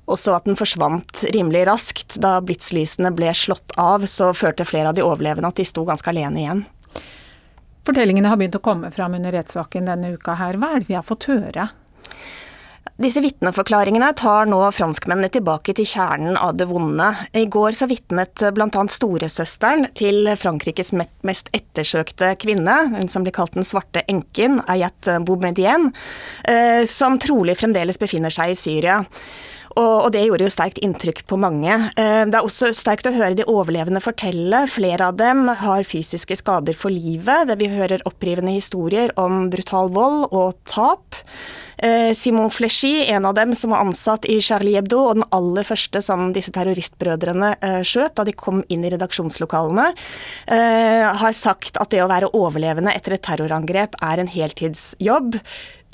[0.06, 2.18] også at den forsvant rimelig raskt.
[2.22, 6.10] Da blitslysene ble slått av, så førte flere av de overlevende at de sto ganske
[6.12, 6.64] alene igjen.
[7.86, 10.58] Fortellingene har begynt å komme fram under rettssaken denne uka her.
[10.58, 11.68] Hva er det vi har fått høre?
[12.96, 17.10] Disse vitneforklaringene tar nå franskmennene tilbake til kjernen av det vonde.
[17.36, 18.84] I går så vitnet bl.a.
[18.88, 25.92] storesøsteren til Frankrikes mest ettersøkte kvinne, hun som blir kalt den svarte enken, Ayat Boumedienne,
[26.48, 29.02] eh, som trolig fremdeles befinner seg i Syria.
[29.76, 31.74] Og, det gjorde jo sterkt inntrykk på mange.
[32.00, 34.64] Eh, det er også sterkt å høre de overlevende fortelle.
[34.72, 37.50] Flere av dem har fysiske skader for livet.
[37.50, 41.20] Det vi hører opprivende historier om brutal vold og tap.
[41.76, 45.66] Eh, Simon Flechy, en av dem som var ansatt i Charlie Hebdo, og den aller
[45.68, 49.90] første som disse terroristbrødrene eh, skjøt da de kom inn i redaksjonslokalene,
[50.46, 55.36] har sagt at det å være overlevende etter et terrorangrep er en heltidsjobb.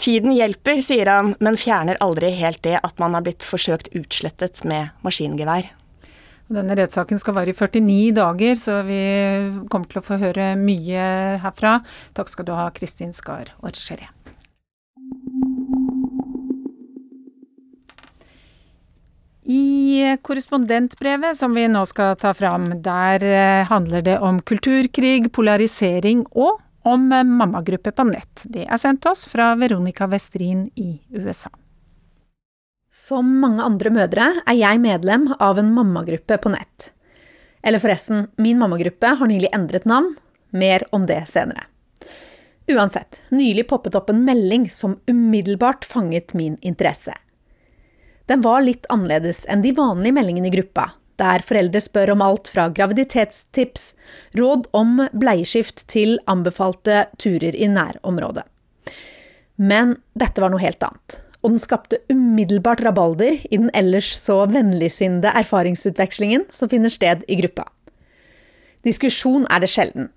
[0.00, 4.64] Tiden hjelper, sier han, men fjerner aldri helt det at man har blitt forsøkt utslettet
[4.68, 5.68] med maskingevær.
[6.52, 9.02] Denne rettssaken skal vare i 49 dager, så vi
[9.72, 11.04] kommer til å få høre mye
[11.40, 11.78] herfra.
[12.16, 14.10] Takk skal du ha, Kristin Skar Orgeré.
[19.42, 26.22] I korrespondentbrevet som vi nå skal ta fram, der eh, handler det om kulturkrig, polarisering
[26.30, 28.44] og om mammagruppe på nett.
[28.44, 31.50] Det er sendt oss fra Veronica Westrin i USA.
[32.92, 36.90] Som mange andre mødre er jeg medlem av en mammagruppe på nett.
[37.62, 40.14] Eller forresten, min mammagruppe har nylig endret navn.
[40.50, 41.64] Mer om det senere.
[42.68, 47.14] Uansett, nylig poppet opp en melding som umiddelbart fanget min interesse.
[48.26, 52.48] Den var litt annerledes enn de vanlige meldingene i gruppa, der foreldre spør om alt
[52.52, 53.92] fra graviditetstips,
[54.38, 58.46] råd om bleieskift til anbefalte turer i nærområdet.
[59.60, 64.42] Men dette var noe helt annet, og den skapte umiddelbart rabalder i den ellers så
[64.50, 67.68] vennligsinnede erfaringsutvekslingen som finner sted i gruppa.
[68.82, 70.08] Diskusjon er det sjelden.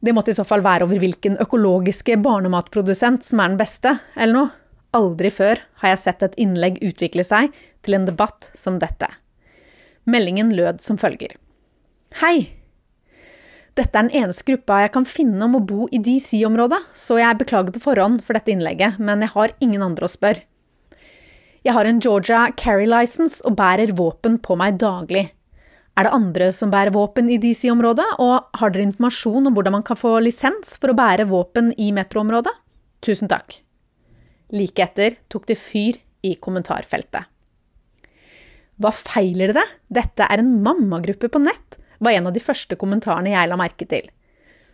[0.00, 4.36] Det måtte i så fall være over hvilken økologiske barnematprodusent som er den beste, eller
[4.36, 4.56] noe.
[4.96, 7.52] Aldri før har jeg sett et innlegg utvikle seg
[7.86, 9.06] til en debatt som dette.
[10.10, 11.36] Meldingen lød som følger.
[12.20, 12.50] Hei!
[13.78, 17.38] Dette er den eneste gruppa jeg kan finne om å bo i DC-området, så jeg
[17.38, 20.42] beklager på forhånd for dette innlegget, men jeg har ingen andre å spørre.
[21.60, 25.28] Jeg har en Georgia Carry License og bærer våpen på meg daglig.
[25.98, 29.84] Er det andre som bærer våpen i DC-området, og har dere informasjon om hvordan man
[29.86, 32.54] kan få lisens for å bære våpen i metroområdet?
[33.04, 33.60] Tusen takk.
[34.56, 37.28] Like etter tok det fyr i kommentarfeltet.
[38.80, 39.66] Hva feiler det?
[39.92, 43.86] Dette er en mammagruppe på nett, var en av de første kommentarene jeg la merke
[43.88, 44.06] til.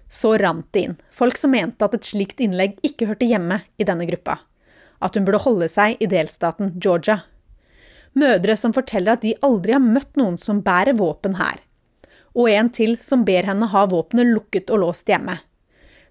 [0.09, 3.87] Så rant det inn, folk som mente at et slikt innlegg ikke hørte hjemme i
[3.89, 4.39] denne gruppa.
[5.03, 7.25] At hun burde holde seg i delstaten Georgia.
[8.17, 11.59] Mødre som forteller at de aldri har møtt noen som bærer våpen her.
[12.39, 15.41] Og en til som ber henne ha våpenet lukket og låst hjemme.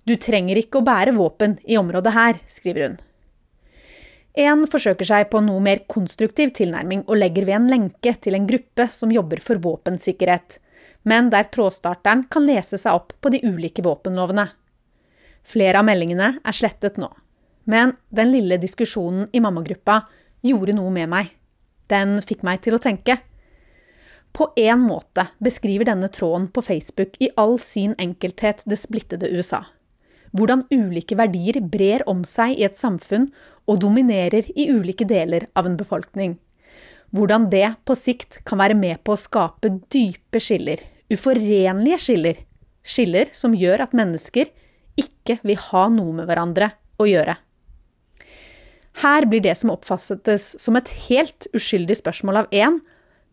[0.05, 2.97] Du trenger ikke å bære våpen i området her, skriver hun.
[4.35, 8.47] En forsøker seg på noe mer konstruktiv tilnærming og legger ved en lenke til en
[8.49, 10.57] gruppe som jobber for våpensikkerhet,
[11.07, 14.49] men der trådstarteren kan lese seg opp på de ulike våpenlovene.
[15.45, 17.07] Flere av meldingene er slettet nå,
[17.71, 20.01] men den lille diskusjonen i mammagruppa
[20.43, 21.31] gjorde noe med meg.
[21.87, 23.21] Den fikk meg til å tenke.
[24.35, 29.63] På én måte beskriver denne tråden på Facebook i all sin enkelthet det splittede USA
[30.35, 33.29] hvordan ulike verdier brer om seg i et samfunn
[33.69, 36.35] og dominerer i ulike deler av en befolkning.
[37.15, 42.41] Hvordan det på sikt kan være med på å skape dype skiller, uforenlige skiller,
[42.83, 44.51] skiller som gjør at mennesker
[44.99, 47.37] ikke vil ha noe med hverandre å gjøre.
[49.03, 52.79] Her blir det som oppfattes som et helt uskyldig spørsmål av én,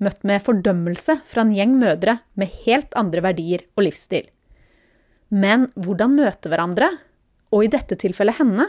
[0.02, 4.26] møtt med fordømmelse fra en gjeng mødre med helt andre verdier og livsstil.
[5.32, 6.90] Men hvordan møte hverandre,
[7.52, 8.68] og i dette tilfellet henne,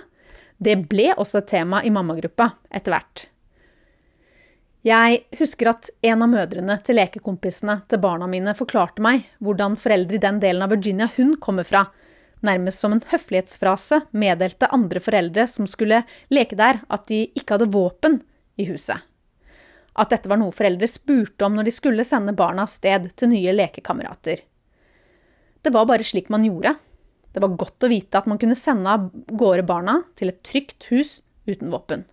[0.63, 3.26] det ble også et tema i mammagruppa etter hvert.
[4.84, 10.19] Jeg husker at en av mødrene til lekekompisene til barna mine forklarte meg hvordan foreldre
[10.19, 11.86] i den delen av Virginia hun kommer fra,
[12.43, 16.02] Nærmest som en høflighetsfrase meddelte andre foreldre som skulle
[16.34, 18.17] leke der, at de ikke hadde våpen
[18.60, 18.99] i huset.
[19.95, 23.32] At dette var noe foreldre spurte om når de skulle sende barna av sted til
[23.32, 24.41] nye lekekamerater.
[25.63, 26.76] Det var bare slik man gjorde.
[27.34, 30.89] Det var godt å vite at man kunne sende av gårde barna til et trygt
[30.91, 32.04] hus uten våpen.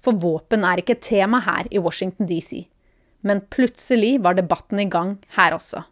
[0.00, 2.64] For våpen er ikke tema her i Washington DC.
[3.20, 5.84] Men plutselig var debatten i gang her også.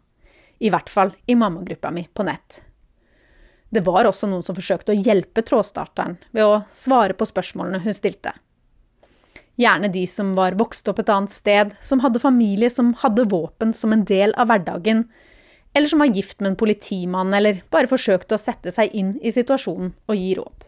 [0.59, 2.63] I hvert fall i mammagruppa mi på nett.
[3.69, 7.95] Det var også noen som forsøkte å hjelpe trådstarteren ved å svare på spørsmålene hun
[7.95, 8.33] stilte.
[9.59, 13.75] Gjerne de som var vokst opp et annet sted, som hadde familie som hadde våpen
[13.77, 15.05] som en del av hverdagen,
[15.73, 19.31] eller som var gift med en politimann, eller bare forsøkte å sette seg inn i
[19.31, 20.67] situasjonen og gi råd.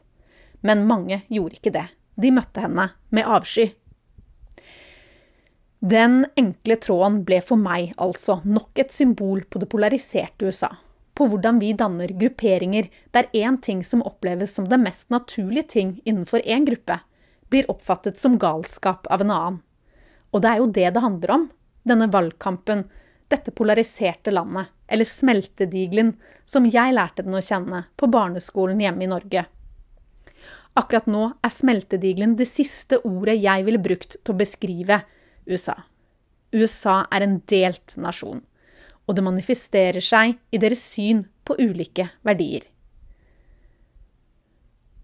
[0.61, 1.87] Men mange gjorde ikke det.
[2.21, 3.71] De møtte henne med avsky.
[5.81, 10.69] Den enkle tråden ble for meg altså nok et symbol på det polariserte USA
[11.21, 15.91] på hvordan vi danner grupperinger der én ting som oppleves som den mest naturlige ting
[16.05, 16.99] innenfor én gruppe,
[17.51, 19.59] blir oppfattet som galskap av en annen.
[20.31, 21.43] Og det er jo det det handler om,
[21.83, 22.85] denne valgkampen,
[23.31, 26.13] dette polariserte landet, eller smeltedigelen,
[26.45, 29.45] som jeg lærte den å kjenne på barneskolen hjemme i Norge.
[30.77, 35.01] Akkurat nå er smeltedigelen det siste ordet jeg ville brukt til å beskrive
[35.49, 35.75] USA.
[36.51, 38.43] USA er en delt nasjon
[39.11, 42.63] og det manifesterer seg i deres syn på ulike verdier.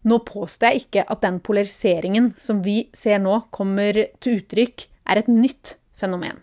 [0.08, 5.20] Nå påstår jeg ikke at den polariseringen som vi ser nå, kommer til uttrykk, er
[5.20, 6.40] et nytt fenomen.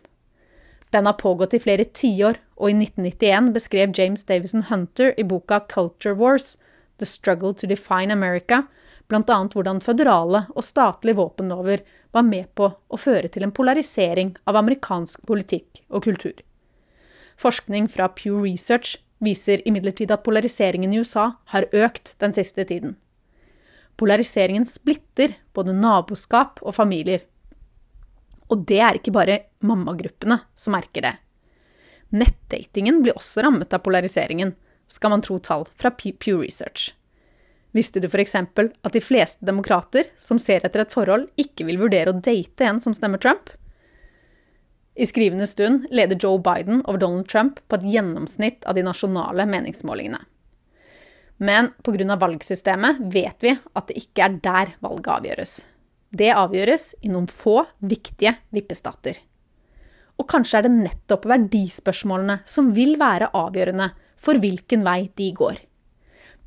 [0.95, 5.59] Den har pågått i flere tiår, og i 1991 beskrev James Davison Hunter i boka
[5.67, 6.55] Culture Wars,
[7.03, 8.63] The Struggle to Define America,
[9.11, 9.39] bl.a.
[9.51, 11.83] hvordan føderale og statlige våpenlover
[12.15, 16.39] var med på å føre til en polarisering av amerikansk politikk og kultur.
[17.43, 22.95] Forskning fra Pew Research viser imidlertid at polariseringen i USA har økt den siste tiden.
[23.99, 27.27] Polariseringen splitter både naboskap og familier.
[28.53, 31.15] Og det er ikke bare mammagruppene som merker det.
[32.15, 34.53] Nettdatingen blir også rammet av polariseringen,
[34.87, 36.93] skal man tro tall fra Pew Research.
[37.75, 38.37] Visste du f.eks.
[38.37, 42.79] at de fleste demokrater som ser etter et forhold, ikke vil vurdere å date en
[42.85, 43.51] som stemmer Trump?
[44.95, 49.47] I skrivende stund leder Joe Biden over Donald Trump på et gjennomsnitt av de nasjonale
[49.51, 50.21] meningsmålingene.
[51.43, 52.15] Men pga.
[52.15, 55.55] valgsystemet vet vi at det ikke er der valget avgjøres.
[56.15, 59.19] Det avgjøres i noen få viktige vippestater.
[60.15, 63.91] Og kanskje er det nettopp verdispørsmålene som vil være avgjørende
[64.25, 65.59] for hvilken vei de går.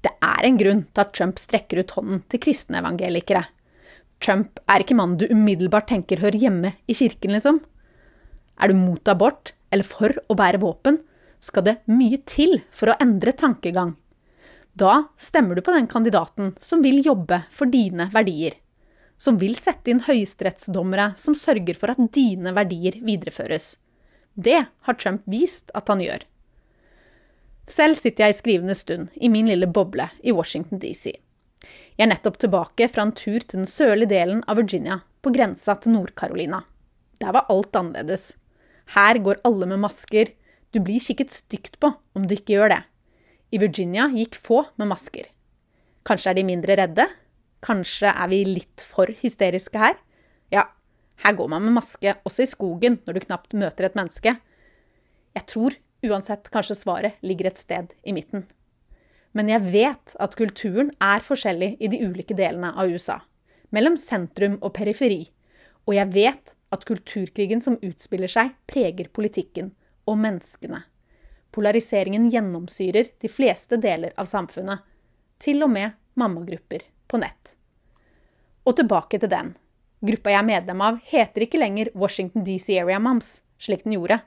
[0.06, 3.44] Det er en grunn til at Trump strekker ut hånden til kristne evangelikere.
[4.24, 7.60] Trump er ikke mannen du umiddelbart tenker hører hjemme i kirken, liksom.
[8.58, 11.02] Er du mot abort eller for å bære våpen,
[11.44, 13.98] skal det mye til for å endre tankegang.
[14.78, 18.56] Da stemmer du på den kandidaten som vil jobbe for dine verdier.
[19.18, 23.76] Som vil sette inn høyesterettsdommere som sørger for at dine verdier videreføres.
[24.38, 26.22] Det har Trump vist at han gjør.
[27.68, 31.10] Selv sitter jeg i skrivende stund i min lille boble i Washington DC.
[31.98, 35.74] Jeg er nettopp tilbake fra en tur til den sørlige delen av Virginia, på grensa
[35.82, 36.62] til Nord-Carolina.
[37.20, 38.36] Der var alt annerledes.
[38.94, 40.30] Her går alle med masker.
[40.72, 42.82] Du blir kikket stygt på om du ikke gjør det.
[43.52, 45.26] I Virginia gikk få med masker.
[46.08, 47.08] Kanskje er de mindre redde?
[47.66, 49.96] Kanskje er vi litt for hysteriske her?
[50.54, 50.68] Ja,
[51.24, 54.36] her går man med maske også i skogen når du knapt møter et menneske.
[55.38, 58.46] Jeg tror uansett kanskje svaret ligger et sted i midten.
[59.34, 63.20] Men jeg vet at kulturen er forskjellig i de ulike delene av USA.
[63.74, 65.26] Mellom sentrum og periferi.
[65.90, 69.72] Og jeg vet at kulturkrigen som utspiller seg, preger politikken
[70.08, 70.84] og menneskene.
[71.54, 74.84] Polariseringen gjennomsyrer de fleste deler av samfunnet,
[75.40, 77.56] til og med mammagrupper på nett.
[78.68, 79.54] Og tilbake til den.
[80.06, 84.20] Gruppa jeg er medlem av, heter ikke lenger Washington DC Area Moms, slik den gjorde.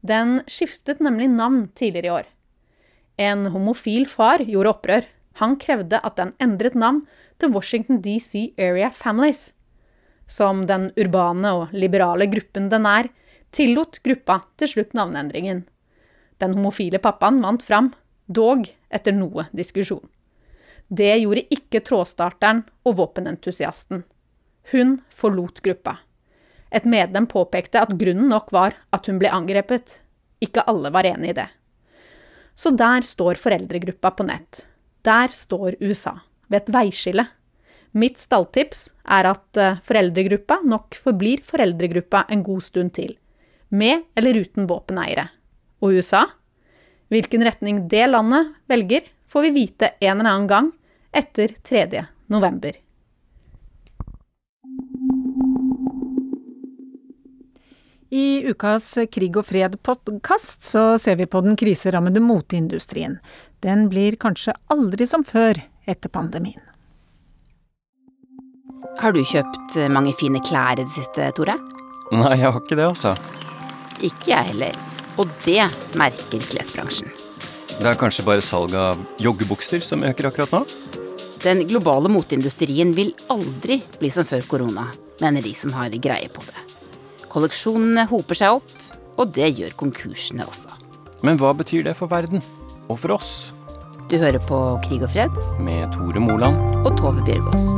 [0.00, 2.32] Den skiftet nemlig navn tidligere i år.
[3.18, 5.06] En homofil far gjorde opprør.
[5.42, 7.04] Han krevde at den endret navn
[7.38, 9.52] til Washington DC Area Families
[10.28, 13.08] som den urbane og liberale gruppen den er,
[13.54, 15.64] tillot gruppa til slutt navneendringen.
[16.38, 17.90] Den homofile pappaen vant fram,
[18.28, 20.04] dog etter noe diskusjon.
[20.88, 24.04] Det gjorde ikke trådstarteren og våpenentusiasten.
[24.72, 25.98] Hun forlot gruppa.
[26.72, 29.98] Et medlem påpekte at grunnen nok var at hun ble angrepet.
[30.44, 31.48] Ikke alle var enig i det.
[32.54, 34.64] Så der står foreldregruppa på nett.
[35.04, 37.28] Der står USA, ved et veiskille
[37.96, 43.14] Mitt stalltips er at eh, foreldregruppa nok forblir foreldregruppa en god stund til.
[43.70, 45.28] Med eller uten våpeneiere.
[45.80, 46.26] Og USA?
[47.08, 50.70] Hvilken retning det landet velger, får vi vite en eller annen gang
[51.12, 52.04] etter 3.
[52.26, 52.72] november.
[58.10, 63.18] I ukas Krig og fred-podkast så ser vi på den kriserammede moteindustrien.
[63.60, 66.62] Den blir kanskje aldri som før etter pandemien.
[68.98, 71.58] Har du kjøpt mange fine klær i det siste, Tore?
[72.14, 73.16] Nei, jeg har ikke det, altså.
[74.00, 74.84] Ikke jeg heller.
[75.18, 75.66] Og det
[75.98, 77.10] merker klesbransjen.
[77.78, 80.64] Det er kanskje bare salg av joggebukser som øker akkurat nå?
[81.44, 84.88] Den globale moteindustrien vil aldri bli som før korona,
[85.22, 86.64] mener de som har greie på det.
[87.30, 88.74] Kolleksjonene hoper seg opp,
[89.14, 90.74] og det gjør konkursene også.
[91.22, 92.42] Men hva betyr det for verden?
[92.90, 93.52] Og for oss?
[94.10, 94.58] Du hører på
[94.88, 97.68] Krig og fred Med Tore Moland og Tove Bjørgaas.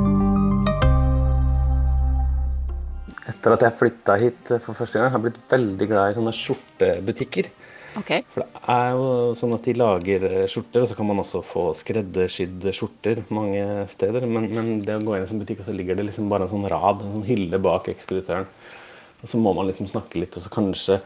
[3.29, 6.33] Etter at jeg flytta hit for første gang, har jeg blitt veldig glad i sånne
[6.41, 7.53] skjortebutikker.
[7.99, 8.23] Okay.
[8.31, 9.07] For det er jo
[9.39, 14.29] sånn at de lager skjorter, og så kan man også få skreddersydde skjorter mange steder.
[14.31, 16.31] Men, men det å gå inn i en sånn butikk, og så ligger det liksom
[16.31, 18.47] bare en sånn rad, en sånn hylle bak ekspeditøren.
[19.21, 21.01] Og så må man liksom snakke litt, og så kanskje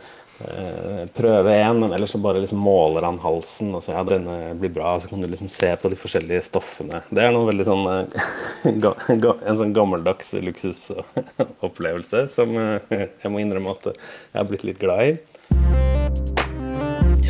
[0.44, 4.36] eh, prøve en, men ellers så bare liksom måler han halsen og sier ja, denne
[4.60, 4.94] blir bra.
[4.94, 7.02] Og så kan du liksom se på de forskjellige stoffene.
[7.10, 8.04] Det er noe veldig sånn eh,
[8.74, 15.08] en sånn gammeldags luksusopplevelse som eh, jeg må innrømme at jeg har blitt litt glad
[15.08, 15.83] i.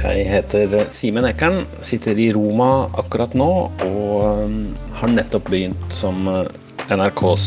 [0.05, 3.49] Jeg heter Simen Ekern, sitter i Roma akkurat nå
[3.87, 4.51] og
[4.99, 6.29] har nettopp begynt som
[6.93, 7.47] NRKs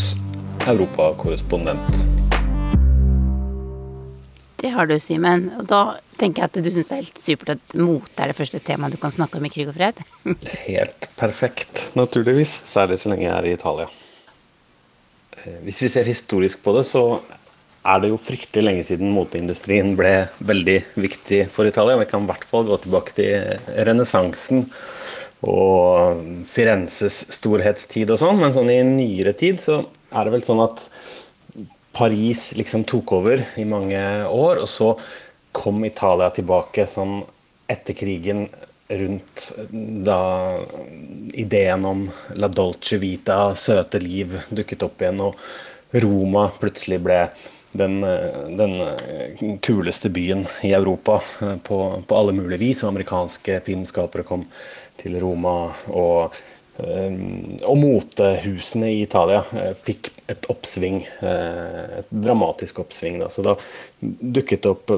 [0.65, 1.85] europakorrespondent.
[4.57, 5.51] Det har du, Simen.
[5.61, 5.83] Og da
[6.17, 8.97] tenker jeg at du syns det er helt supert at mote er det første temaet
[8.97, 10.01] du kan snakke om i krig og fred?
[10.65, 12.63] helt perfekt, naturligvis.
[12.65, 13.85] Særlig så lenge jeg er i Italia.
[15.61, 17.21] Hvis vi ser historisk på det, så
[17.85, 20.13] er det jo fryktelig lenge siden moteindustrien ble
[20.43, 21.99] veldig viktig for Italia.
[22.01, 24.65] Vi kan i hvert fall gå tilbake til renessansen
[25.47, 30.63] og Firenzes storhetstid og sånn, men sånn i nyere tid så er det vel sånn
[30.65, 30.87] at
[31.97, 34.91] Paris liksom tok over i mange år, og så
[35.57, 37.21] kom Italia tilbake sånn
[37.69, 38.45] etter krigen
[38.87, 39.47] rundt
[40.05, 40.19] da
[41.35, 42.05] ideen om
[42.39, 47.19] la dolce vita, søte liv, dukket opp igjen, og Roma plutselig ble
[47.71, 47.99] den,
[48.57, 51.19] den kuleste byen i Europa
[51.63, 52.83] på, på alle mulige vis.
[52.83, 54.45] Og amerikanske filmskapere kom
[55.01, 55.57] til Roma.
[55.87, 56.37] og
[56.77, 59.39] og motehusene i Italia
[59.81, 63.17] fikk et oppsving, et dramatisk oppsving.
[63.23, 63.31] Da.
[63.33, 63.55] Så da
[63.99, 64.93] dukket det opp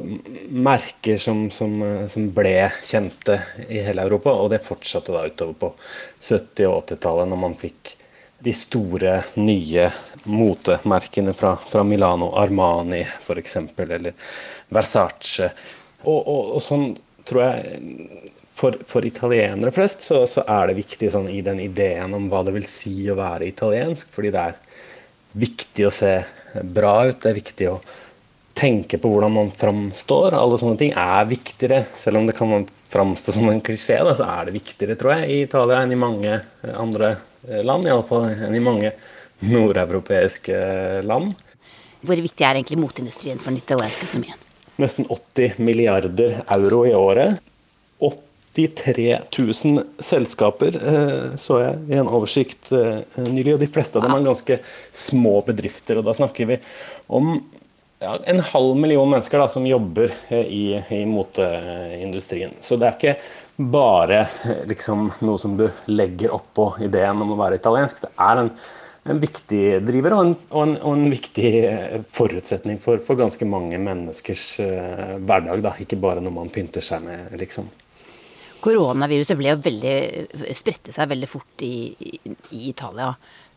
[0.51, 1.77] merker som, som,
[2.11, 3.39] som, ble kjente
[3.69, 5.71] i hele Europa, og det fortsatte da utover på
[6.19, 7.95] 70- og 80-tallet, når man fikk
[8.39, 9.89] de store, nye
[10.23, 14.13] motemerkene fra, fra Milano, Armani f.eks., eller
[14.69, 15.51] Versace.
[16.01, 16.91] Og, og, og sånn
[17.27, 17.79] tror jeg
[18.59, 22.43] for, for, italienere flest så, så, er det viktig sånn, i den ideen om hva
[22.47, 24.09] det vil si å være italiensk.
[24.11, 24.59] Fordi det er
[25.39, 26.13] viktig å se
[26.63, 27.21] bra ut.
[27.21, 27.79] Det er viktig å
[28.59, 30.35] tenke på hvordan man framstår.
[30.35, 31.85] Alle sånne ting er viktigere.
[31.99, 35.41] Selv om det kan framstå som en klisjé, så er det viktigere, tror jeg, i
[35.45, 36.39] Italia enn i mange
[36.73, 37.15] andre
[37.63, 37.87] land.
[37.87, 38.93] Iallfall enn i mange
[39.45, 40.59] nordeuropeiske
[41.07, 41.33] land.
[42.05, 44.47] Hvor viktig er egentlig motindustrien for den italienske økonomien?
[44.79, 47.39] Nesten 80 milliarder euro i året.
[48.67, 49.19] 83
[49.63, 53.55] 000 selskaper, eh, så jeg i en oversikt eh, nylig.
[53.55, 54.59] Og de fleste av dem er ganske
[54.95, 55.99] små bedrifter.
[55.99, 56.59] Og da snakker vi
[57.07, 57.37] om
[58.01, 60.63] ja, en halv million mennesker da, som jobber eh, i,
[60.99, 62.57] i moteindustrien.
[62.65, 63.17] Så det er ikke
[63.59, 64.27] bare
[64.67, 67.99] liksom, noe som du legger oppå ideen om å være italiensk.
[68.05, 68.51] Det er en,
[69.11, 71.51] en viktig driver og en, og en, og en viktig
[72.07, 75.63] forutsetning for, for, ganske mange menneskers uh, hverdag.
[75.65, 75.75] Da.
[75.83, 77.67] Ikke bare noe man pynter seg med, liksom.
[78.63, 79.97] Koronaviruset ble jo veldig
[80.55, 82.15] spredte seg veldig fort i, i,
[82.55, 83.11] i Italia.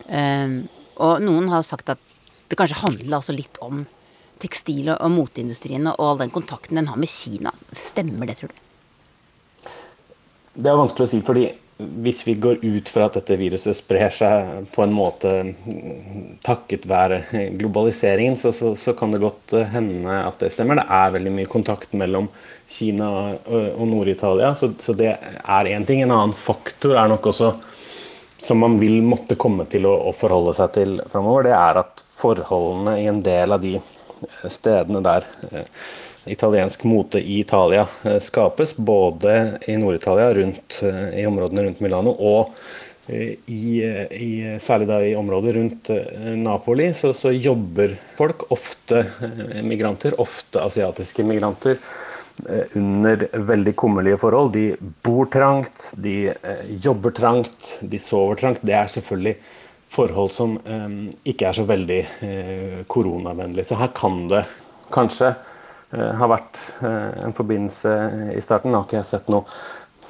[0.06, 0.60] Um,
[1.02, 2.10] og noen har sagt at
[2.50, 3.84] det kanskje handla også litt om
[4.42, 7.54] tekstil- og moteindustrien og all den kontakten den har med Kina.
[7.70, 8.61] Stemmer det, tror du?
[10.52, 11.46] Det er vanskelig å si, fordi
[12.04, 15.30] hvis vi går ut fra at dette viruset sprer seg på en måte
[16.44, 17.22] takket være
[17.58, 20.78] globaliseringen, så, så, så kan det godt hende at det stemmer.
[20.78, 22.28] Det er veldig mye kontakt mellom
[22.70, 23.08] Kina
[23.48, 24.52] og Nord-Italia.
[24.58, 26.04] Så, så, det er én ting.
[26.04, 27.54] En annen faktor er nok også
[28.42, 32.02] som man vil måtte komme til å, å forholde seg til framover, det er at
[32.10, 33.76] forholdene i en del av de
[34.50, 35.84] stedene der eh,
[36.24, 42.54] italiensk mote i Italia eh, skapes, både i Nord-Italia, eh, i områdene rundt Milano, og
[43.12, 43.82] i,
[44.14, 45.88] i, særlig da i området rundt
[46.38, 49.00] Napoli, så, så jobber folk, ofte
[49.66, 51.80] migranter, ofte asiatiske migranter,
[52.78, 54.52] under veldig kummerlige forhold.
[54.54, 56.30] De bor trangt, de
[56.86, 58.62] jobber trangt, de sover trangt.
[58.62, 59.34] Det er selvfølgelig
[59.98, 60.54] forhold som
[61.26, 62.00] ikke er så veldig
[62.86, 63.66] koronavennlige.
[63.66, 64.46] Så her kan det
[64.94, 65.34] kanskje
[65.92, 67.90] ha vært en forbindelse
[68.32, 68.72] i starten.
[68.72, 69.44] Nå har ikke jeg sett noe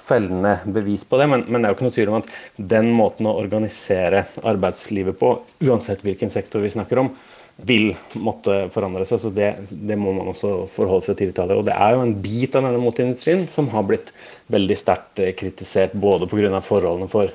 [0.02, 2.32] fellende bevis på det, men, men, det er jo ikke noe tvil om at
[2.74, 5.34] den måten å organisere arbeidslivet på,
[5.66, 7.12] uansett hvilken sektor vi snakker om,
[7.56, 9.20] vil måtte forandre seg.
[9.22, 11.58] så Det, det må man også forholde seg til i Italia.
[11.60, 14.10] Og det er jo en bit av denne moteindustrien som har blitt
[14.52, 16.60] veldig sterkt eh, kritisert både pga.
[16.64, 17.30] forholdene for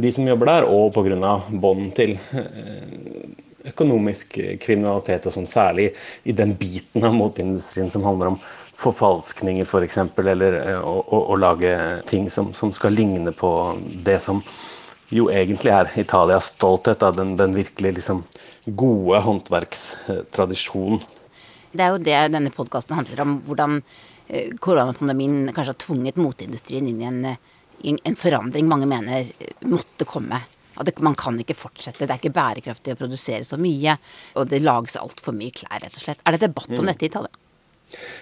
[0.00, 1.36] de som jobber der, og pga.
[1.50, 5.90] bånd til eh, økonomisk kriminalitet og sånn, særlig
[6.24, 8.40] i den biten av moteindustrien som handler om
[8.80, 11.72] forfalskninger, f.eks., for eksempel, eller eh, å, å, å, lage
[12.08, 13.50] ting som, som, skal ligne på
[14.06, 14.42] det som
[15.10, 18.22] jo egentlig er Italias stolthet, da, den, den virkelig liksom
[18.78, 21.02] gode håndverkstradisjonen.
[21.70, 23.36] Det er jo det denne podkasten handler om.
[23.46, 27.20] Hvordan eh, koronapandemien kanskje har tvunget moteindustrien inn i en,
[27.84, 29.28] i en forandring mange mener
[29.66, 30.40] måtte komme.
[30.78, 32.06] At man kan ikke fortsette.
[32.06, 33.96] Det er ikke bærekraftig å produsere så mye.
[34.38, 36.22] Og det lages altfor mye klær, rett og slett.
[36.24, 36.90] Er det debatt om mm.
[36.92, 37.40] dette i Italia?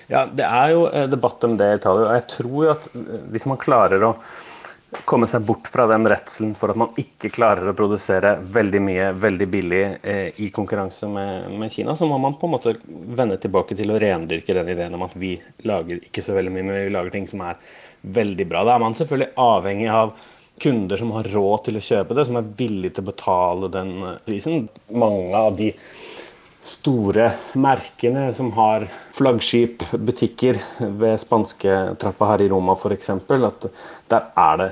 [0.08, 2.06] Ja, det er jo eh, debatt om det i Italia.
[2.08, 4.14] Og jeg tror at eh, hvis man klarer å
[5.04, 9.10] komme seg bort fra den redselen for at man ikke klarer å produsere veldig mye
[9.20, 13.36] veldig billig eh, i konkurranse med, med, Kina, så må man på en måte vende
[13.40, 15.34] tilbake til å rendyrke den ideen om at vi
[15.68, 17.60] lager ikke så veldig mye, men vi lager ting som er
[18.00, 18.64] veldig bra.
[18.64, 20.16] Da er man selvfølgelig avhengig av
[20.60, 23.94] kunder som har råd til å kjøpe det, som er villige til å betale den
[24.02, 24.66] eh, prisen.
[24.90, 25.72] Mange av de
[26.68, 30.58] store merkene som har flaggskipbutikker
[31.00, 33.68] ved spansketrappa her i Roma f.eks., at
[34.10, 34.68] der er det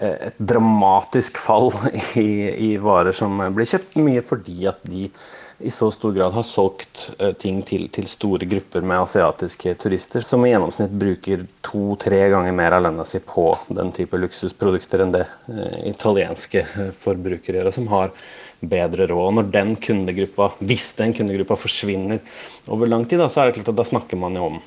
[0.00, 1.70] eh, et dramatisk fall
[2.24, 2.30] i,
[2.70, 5.10] i, varer som blir kjøpt, mye fordi at de
[5.58, 10.24] i så stor grad har solgt eh, ting til, til store grupper med asiatiske turister,
[10.24, 15.14] som i gjennomsnitt bruker to-tre ganger mer av lønna si på den type luksusprodukter enn
[15.16, 16.66] det eh, italienske
[16.98, 18.12] forbrukere gjør, og som har
[18.60, 19.34] bedre råd.
[19.38, 22.20] Når den kundegruppa, hvis den kundegruppa forsvinner
[22.68, 24.64] over lang tid, da, så er det klart at da snakker man jo om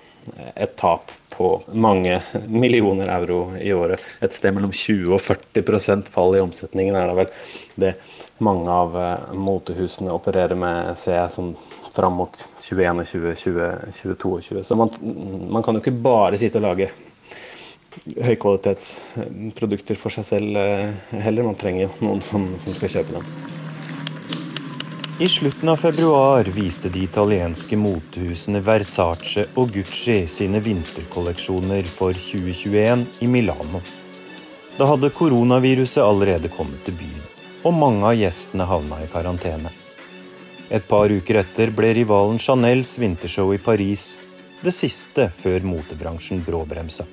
[0.56, 4.02] et tap på mange millioner euro i året.
[4.22, 7.32] Et sted mellom 20 og 40% fall i omsetningen er det vel
[7.80, 7.94] det
[8.46, 11.54] mange av eh, motehusene opererer med, ser jeg, som
[11.94, 13.06] fram mot 2021,
[14.02, 14.64] 2022.
[14.64, 14.92] Så man,
[15.50, 16.90] man kan jo ikke bare sitte og lage
[18.24, 20.90] høykvalitetsprodukter for seg selv eh,
[21.24, 21.48] heller.
[21.48, 23.32] Man trenger jo noen som, som skal kjøpe dem.
[25.20, 33.04] I slutten av februar viste de italienske motehusene Versace og Gucci sine vinterkolleksjoner for 2021
[33.26, 33.82] i Milano.
[34.78, 37.26] Da hadde koronaviruset allerede kommet til byen,
[37.64, 39.72] og mange av gjestene havna i karantene.
[40.70, 44.20] Et par uker etter ble rivalen Chanels vintershow i Paris
[44.62, 47.06] det siste før motebransjen bråbremsa.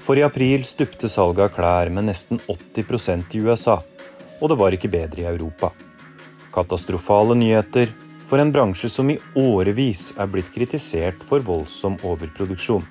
[0.00, 3.76] For i april stupte salget av klær med nesten 80% i USA,
[4.40, 5.70] og det var ikke bedre i Europa.
[6.50, 7.92] Katastrofale nyheter
[8.26, 12.82] for en bransje som i årevis er blitt kritisert for voldsom overproduksjon.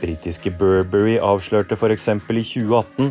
[0.00, 2.08] Britiske Burberry avslørte f.eks.
[2.08, 3.10] i 2018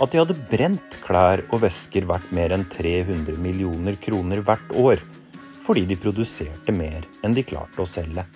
[0.00, 5.02] at de hadde brent klær og vesker verdt mer enn 300 millioner kroner hvert år,
[5.64, 8.26] fordi de produserte mer enn de klarte å selge.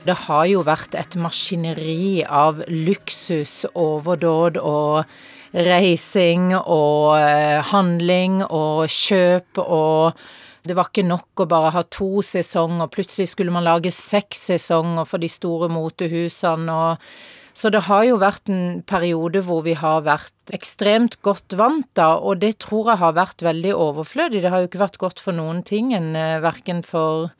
[0.00, 5.02] Det har jo vært et maskineri av luksus, overdåd og
[5.52, 10.22] reising og eh, handling og kjøp og
[10.60, 15.08] det var ikke nok å bare ha to sesonger, plutselig skulle man lage seks sesonger
[15.08, 17.06] for de store motehusene og
[17.60, 22.14] så det har jo vært en periode hvor vi har vært ekstremt godt vant, da,
[22.16, 24.40] og det tror jeg har vært veldig overflødig.
[24.40, 27.34] Det har jo ikke vært godt for noen ting, eh, verken for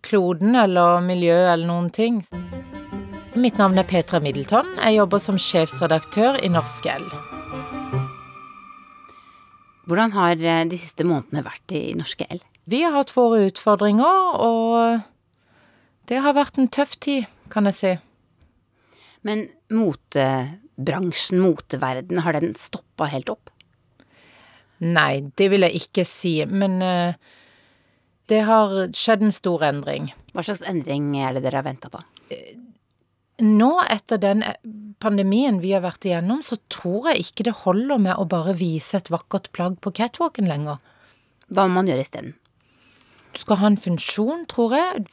[0.00, 2.22] kloden eller miljøet eller noen ting.
[3.36, 4.78] Mitt navn er Petra Middleton.
[4.80, 7.04] Jeg jobber som sjefsredaktør i Norsk L.
[9.84, 12.40] Hvordan har eh, de siste månedene vært i Norske L?
[12.64, 15.04] Vi har hatt våre utfordringer, og
[16.08, 17.96] det har vært en tøff tid, kan jeg si.
[19.26, 23.50] Men motebransjen, moteverdenen, har den stoppa helt opp?
[24.84, 27.16] Nei, det vil jeg ikke si, men uh,
[28.30, 30.10] det har skjedd en stor endring.
[30.34, 32.02] Hva slags endring er det dere har venta på?
[32.30, 32.66] Uh,
[33.42, 34.56] nå, etter den eh,
[35.02, 39.00] pandemien vi har vært igjennom, så tror jeg ikke det holder med å bare vise
[39.00, 40.80] et vakkert plagg på catwalken lenger.
[41.52, 42.36] Hva må man gjøre isteden?
[43.36, 45.04] Du skal ha en funksjon, tror jeg.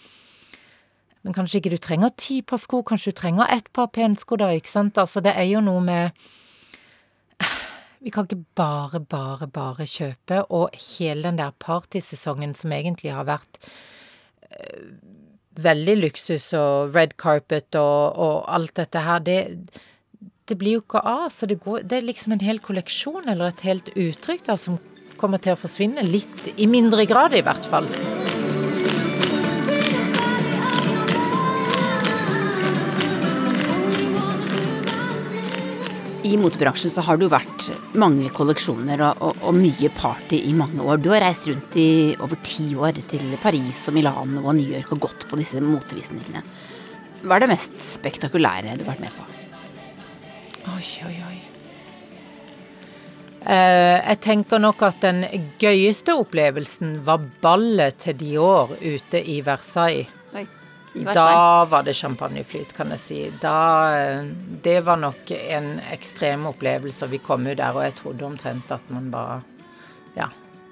[1.23, 4.51] Men kanskje ikke du trenger ti par sko, kanskje du trenger ett par pensko, da,
[4.51, 4.99] ikke sant?
[4.99, 6.25] Altså, det er jo noe med
[8.03, 13.23] Vi kan ikke bare, bare, bare kjøpe, og hele den der partysesongen som egentlig har
[13.29, 13.61] vært
[14.51, 14.89] eh,
[15.55, 19.39] veldig luksus og red carpet og, og alt dette her, det,
[20.51, 21.29] det blir jo ikke av.
[21.31, 24.81] Så det, går, det, er liksom en hel kolleksjon, eller et helt uttrykk, da, som
[25.15, 26.03] kommer til å forsvinne.
[26.03, 27.87] Litt, i mindre grad i hvert fall.
[36.23, 37.65] I motebransjen så har du vært
[37.99, 41.01] mange kolleksjoner og, og, og, mye party i mange år.
[41.03, 44.93] Du har reist rundt i over ti år til Paris og Milano og New York
[44.95, 46.45] og gått på disse motevisningene.
[47.27, 49.27] Hva er det mest spektakulære du har vært med på?
[50.71, 51.37] Oi, oi, oi.
[53.43, 55.25] Uh, jeg tenker nok at den
[55.59, 60.07] gøyeste opplevelsen var ballet til Dior ute i Versailles.
[60.93, 63.19] Da var det champagneflyt, kan jeg si.
[63.41, 63.55] Da,
[64.63, 67.09] det var nok en ekstrem opplevelse.
[67.09, 69.41] Vi kom jo der, og jeg trodde omtrent at man bare
[70.17, 70.29] Ja.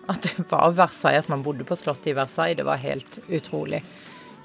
[0.09, 2.57] At det var Versailles, at man bodde på slottet i Versailles.
[2.57, 3.81] Det var helt utrolig.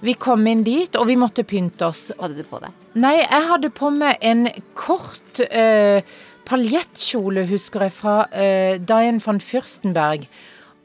[0.01, 2.11] Vi kom inn dit, og vi måtte pynte oss.
[2.21, 2.75] Hadde du på deg?
[3.01, 4.47] Nei, jeg hadde på meg en
[4.77, 6.05] kort eh,
[6.47, 10.29] paljettkjole, husker jeg, fra eh, Diane van Fürstenberg.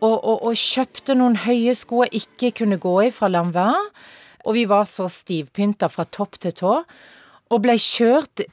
[0.01, 3.91] Og, og, og, kjøpte noen høye sko jeg ikke kunne gå i fra Lanvin.
[4.45, 6.73] Og vi var så stivpynta fra topp til tå,
[7.51, 8.45] og blei kjørt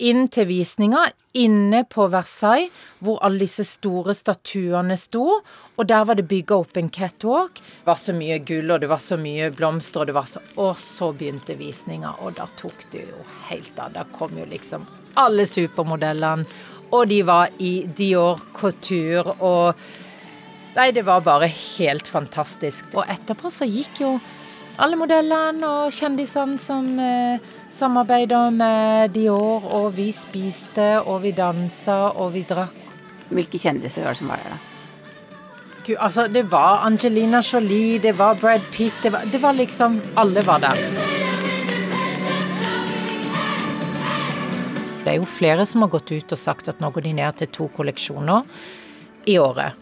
[0.00, 1.04] inn til visninga
[1.36, 2.72] inne på Versailles,
[3.04, 5.26] hvor alle disse store statuene sto.
[5.76, 7.60] Og der var det bygga opp en catwalk.
[7.60, 10.42] Det var så mye gull, og det var så mye blomster, og det var så
[10.56, 13.92] Og så begynte visninga, og da tok det jo helt av.
[13.94, 14.88] Da kom jo liksom
[15.20, 16.46] alle supermodellene,
[16.90, 19.74] og de var i Dior Couture, og
[20.70, 22.92] Nei, det var bare helt fantastisk.
[22.94, 24.12] Og etterpå så gikk jo
[24.80, 32.14] alle modellene og kjendisene som eh, samarbeider med Dior, og vi spiste, og vi dansa,
[32.16, 32.78] og vi drakk.
[33.30, 34.66] Hvilke kjendiser var det som var der, da?
[35.80, 40.00] Gud, altså, det var Angelina Jolie, det var Brad Pitt, det var, det var liksom
[40.20, 40.80] Alle var der.
[45.00, 47.38] Det er jo flere som har gått ut og sagt at nå går de ned
[47.40, 48.44] til to kolleksjoner
[49.32, 49.79] i året.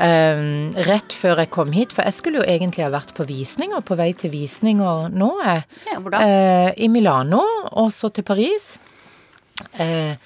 [0.00, 3.82] Um, rett før jeg kom hit, for jeg skulle jo egentlig ha vært på visninger,
[3.84, 5.28] på vei til visninger nå.
[5.44, 7.42] Jeg, ja, uh, I Milano,
[7.76, 8.78] og så til Paris.
[9.76, 10.16] Uh,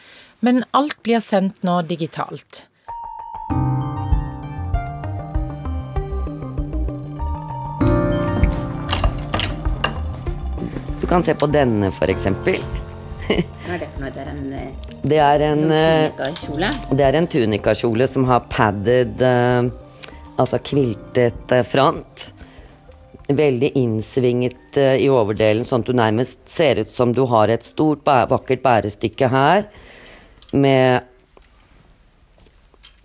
[0.46, 2.68] men alt blir sendt nå digitalt.
[11.00, 12.62] Du kan se på denne, for eksempel.
[13.26, 14.14] Hva er det for noe?
[14.14, 16.68] Det er en, eh, det er en sånn eh, tunikakjole?
[16.96, 19.68] Det er en tunikakjole som har padded uh,
[20.40, 22.30] Altså kviltet uh, front.
[23.24, 28.02] Veldig innsvinget i overdelen, sånn at du nærmest ser ut som du har et stort,
[28.04, 29.62] vakkert bærestykke her.
[30.52, 31.06] Med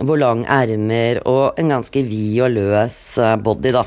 [0.01, 2.99] hvor lang ermer og en ganske vid og løs
[3.45, 3.85] body, da.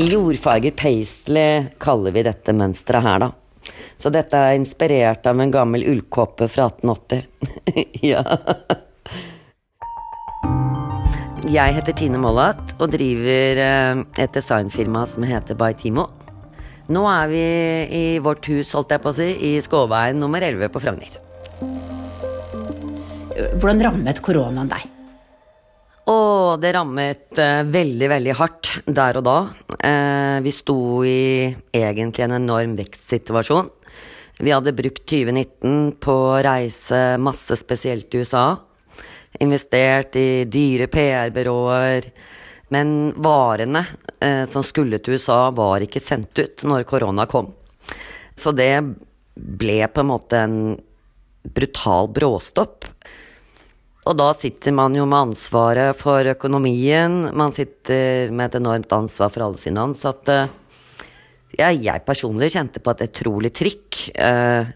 [0.00, 3.32] I jordfarger paisley kaller vi dette mønsteret her, da.
[4.00, 7.24] Så dette er inspirert av en gammel ullkåpe fra 1880.
[8.12, 8.24] ja.
[11.44, 16.08] Jeg heter Tine Mollat og driver eh, et designfirma som heter By Timo.
[16.92, 17.44] Nå er vi
[17.96, 21.20] i vårt hus, holdt jeg på å si, i Skåveien nummer 11 på Frogner.
[23.56, 24.84] Hvordan rammet koronaen deg?
[26.04, 29.38] Å, det rammet eh, veldig, veldig hardt der og da.
[29.78, 30.76] Eh, vi sto
[31.08, 33.70] i egentlig en enorm vekstsituasjon.
[34.44, 38.50] Vi hadde brukt 2019 på å reise masse spesielt til USA.
[39.40, 42.10] Investert i dyre PR-byråer.
[42.74, 43.86] Men varene
[44.20, 47.54] eh, som skulle til USA, var ikke sendt ut når korona kom.
[48.36, 48.74] Så det
[49.34, 50.58] ble på en måte en
[51.48, 52.90] brutal bråstopp.
[54.04, 57.30] Og da sitter man jo med ansvaret for økonomien.
[57.32, 60.44] Man sitter med et enormt ansvar for alle sine ansatte
[61.58, 64.00] ja, jeg personlig kjente på et utrolig trykk.
[64.14, 64.72] Eh,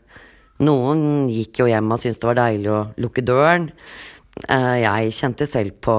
[0.64, 3.68] noen gikk jo hjem og syntes det var deilig å lukke døren.
[4.45, 5.97] Eh, jeg kjente selv på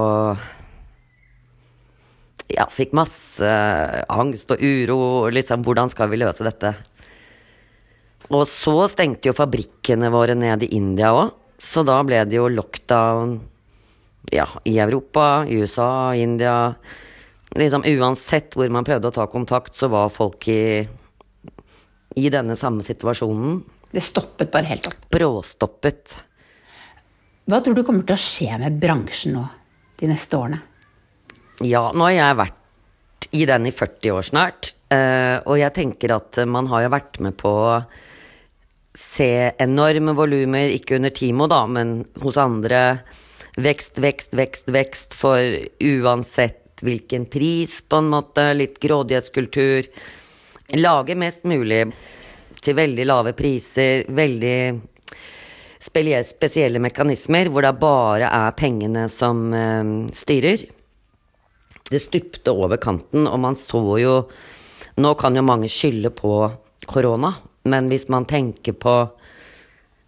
[2.50, 3.46] Ja, fikk masse
[4.10, 5.28] angst og uro.
[5.30, 6.72] Liksom, hvordan skal vi løse dette?
[8.30, 11.30] Og så stengte jo fabrikkene våre ned i India òg.
[11.60, 13.36] Så da ble det jo lockdown
[14.32, 16.74] ja, i Europa, i USA, India
[17.58, 20.86] liksom uansett hvor man prøvde å ta kontakt, så var folk i,
[22.16, 23.60] i denne samme situasjonen.
[23.90, 25.08] Det stoppet bare helt opp?
[25.10, 26.18] Bråstoppet.
[27.50, 29.46] Hva tror du kommer til å skje med bransjen nå
[29.98, 30.60] de neste årene?
[31.66, 34.70] Ja, nå har jeg vært i den i 40 år snart.
[34.90, 37.52] Eh, og jeg tenker at man har jo vært med på
[38.94, 43.00] se enorme volumer, ikke under Timo, da, men hos andre.
[43.60, 45.16] Vekst, vekst, vekst, vekst.
[45.18, 45.40] For
[45.80, 48.50] uansett hvilken pris, på en måte.
[48.54, 49.90] Litt grådighetskultur.
[50.78, 51.84] lage mest mulig
[52.60, 54.80] til veldig lave priser, veldig
[55.80, 60.66] spesielle mekanismer hvor det bare er pengene som eh, styrer.
[61.90, 64.16] Det stupte over kanten, og man så jo
[65.00, 66.50] Nå kan jo mange skylde på
[66.84, 67.30] korona,
[67.68, 68.94] men hvis man tenker på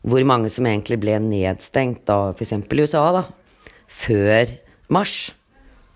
[0.03, 2.55] hvor mange som egentlig ble nedstengt da f.eks.
[2.57, 3.23] i USA, da,
[3.87, 4.51] før
[4.93, 5.33] mars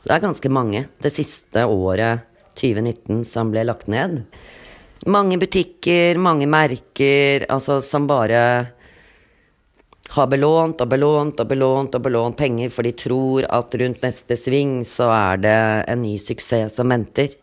[0.06, 2.22] Det er ganske mange det siste året
[2.56, 4.20] 2019 som ble lagt ned.
[5.10, 8.42] Mange butikker, mange merker, altså som bare
[10.14, 14.38] har belånt og belånt og belånt og belånt penger, for de tror at rundt neste
[14.38, 15.58] sving så er det
[15.90, 17.34] en ny suksess som venter.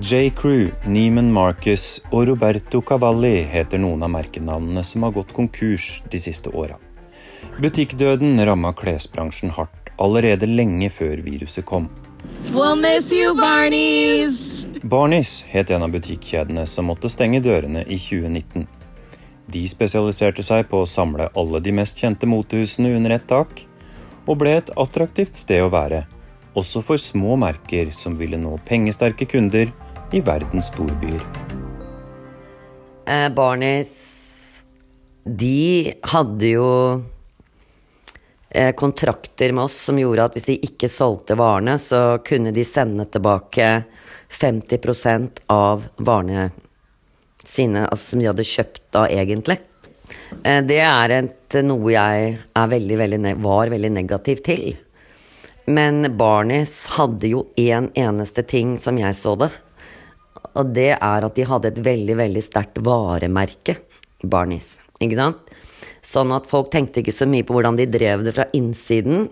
[0.00, 0.30] J.
[0.34, 6.18] Crew, Neiman Marcus og Roberto Cavalli heter noen av merkenavnene som har gått konkurs de
[6.18, 6.80] siste åra.
[7.62, 11.86] Butikkdøden ramma klesbransjen hardt allerede lenge før viruset kom.
[12.50, 14.66] We'll miss you, Barneys!
[14.82, 18.66] Barneys het en av butikkjedene som måtte stenge dørene i 2019.
[19.54, 23.62] De spesialiserte seg på å samle alle de mest kjente motehusene under ett tak,
[24.26, 26.02] og ble et attraktivt sted å være,
[26.58, 29.70] også for små merker som ville nå pengesterke kunder
[30.12, 31.22] i verdens storbyer.
[33.06, 34.10] Eh, Barnis,
[35.24, 37.02] De hadde jo
[38.50, 42.64] eh, kontrakter med oss som gjorde at hvis de ikke solgte varene, så kunne de
[42.68, 43.70] sende tilbake
[44.28, 46.50] 50% av varene
[47.44, 49.58] sine, altså som de hadde kjøpt da, egentlig.
[50.42, 54.74] Eh, det er et, noe jeg veldig, veldig var veldig negativ til.
[55.64, 59.48] Men Barnis hadde jo én en eneste ting som jeg så det.
[60.54, 63.78] Og det er at de hadde et veldig, veldig sterkt varemerke,
[64.22, 64.76] Barnis.
[65.02, 65.54] Ikke sant?
[66.04, 69.28] Sånn at folk tenkte ikke så mye på hvordan de drev det fra innsiden.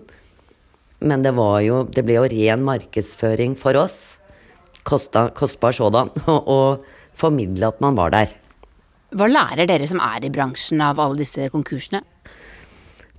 [1.03, 4.17] Men det var jo Det ble jo ren markedsføring for oss.
[4.83, 6.11] Kosta, kostbar sådan.
[6.57, 6.83] Og
[7.15, 8.33] formidle at man var der.
[9.13, 12.01] Hva lærer dere som er i bransjen av alle disse konkursene?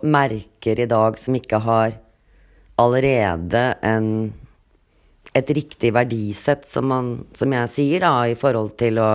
[0.02, 1.94] Merker i dag som ikke har
[2.82, 4.08] allerede en,
[5.34, 9.10] et riktig verdisett, som, man, som jeg sier, da, i forhold til å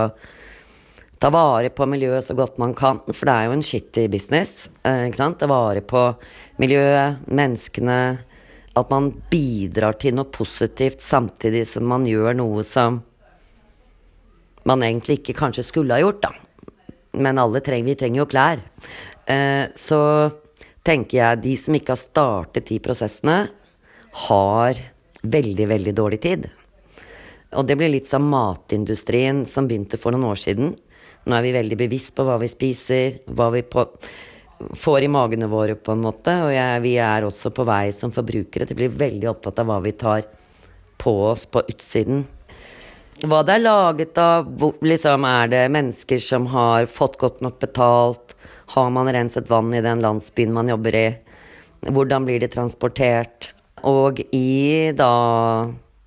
[1.20, 3.00] ta vare på miljøet så godt man kan.
[3.08, 4.68] For det er jo en shitty business.
[4.84, 5.38] Eh, ikke sant?
[5.40, 6.06] Ta vare på
[6.60, 8.00] miljøet, menneskene.
[8.80, 13.00] At man bidrar til noe positivt samtidig som man gjør noe som
[14.68, 16.34] man egentlig ikke kanskje skulle ha gjort, da.
[17.20, 18.62] Men alle trenger, vi trenger jo klær.
[19.24, 20.00] Eh, så
[20.86, 23.38] tenker jeg de som ikke har startet de prosessene,
[24.28, 24.80] har
[25.22, 26.48] veldig, veldig dårlig tid.
[27.58, 30.74] Og det blir litt som matindustrien som begynte for noen år siden.
[31.26, 33.84] Nå er vi veldig bevisst på hva vi spiser, hva vi på,
[34.78, 36.36] får i magene våre, på en måte.
[36.46, 39.70] Og jeg, vi er også på vei som forbrukere til å bli veldig opptatt av
[39.70, 40.28] hva vi tar
[41.00, 42.24] på oss på utsiden.
[43.20, 44.46] Hva det er laget av,
[44.80, 48.36] liksom er det mennesker som har fått godt nok betalt?
[48.76, 51.08] Har man renset vann i den landsbyen man jobber i?
[51.90, 53.50] Hvordan blir det transportert?
[53.88, 55.12] Og i da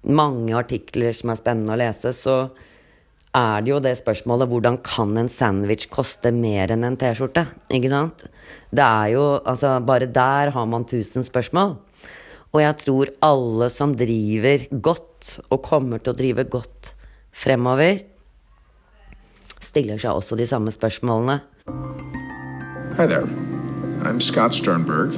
[0.04, 2.38] mange artikler som er spennende å lese, så
[3.34, 7.48] er det jo det spørsmålet hvordan kan en sandwich koste mer enn en T-skjorte?
[7.74, 8.28] Ikke sant?
[8.70, 11.78] Det er jo Altså, bare der har man tusen spørsmål.
[12.54, 16.94] Og jeg tror alle som driver godt, og kommer til å drive godt
[17.34, 18.04] fremover,
[19.64, 21.40] stiller seg også de samme spørsmålene.
[23.00, 23.26] Hi there.
[24.06, 25.18] I'm Scott Sternberg,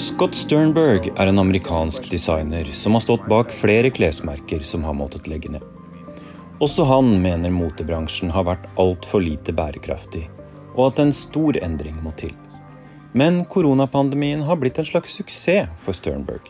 [0.00, 5.28] Scott Sternberg er en amerikansk designer som har stått bak flere klesmerker som har måttet
[5.28, 5.64] legge ned.
[6.64, 10.22] Også han mener motebransjen har vært altfor lite bærekraftig,
[10.72, 12.32] og at en stor endring må til.
[13.12, 16.48] Men koronapandemien har blitt en slags suksess for Sternberg.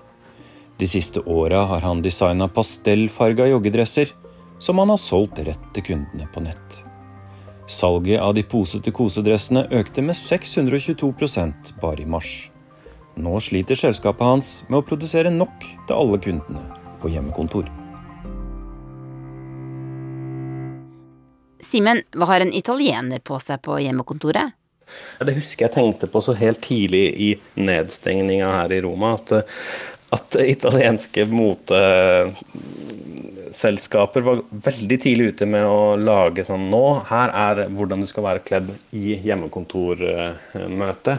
[0.79, 4.15] De siste åra har han designa pastellfarga joggedresser
[4.63, 6.83] som han har solgt rett til kundene på nett.
[7.67, 12.51] Salget av de posete kosedressene økte med 622% bare i mars.
[13.15, 16.65] Nå sliter selskapet hans med å produsere nok til alle kundene
[17.03, 17.69] på hjemmekontor.
[21.63, 24.59] Simen, hva har en italiener på seg på hjemmekontoret?
[25.23, 29.15] Det husker jeg tenkte på så helt tidlig i nedstengninga her i Roma.
[29.15, 29.47] At
[30.13, 31.25] at italienske
[33.53, 38.25] moteselskaper var veldig tidlig ute med å lage sånn Nå, her er hvordan du skal
[38.25, 41.19] være kledd i hjemmekontormøte.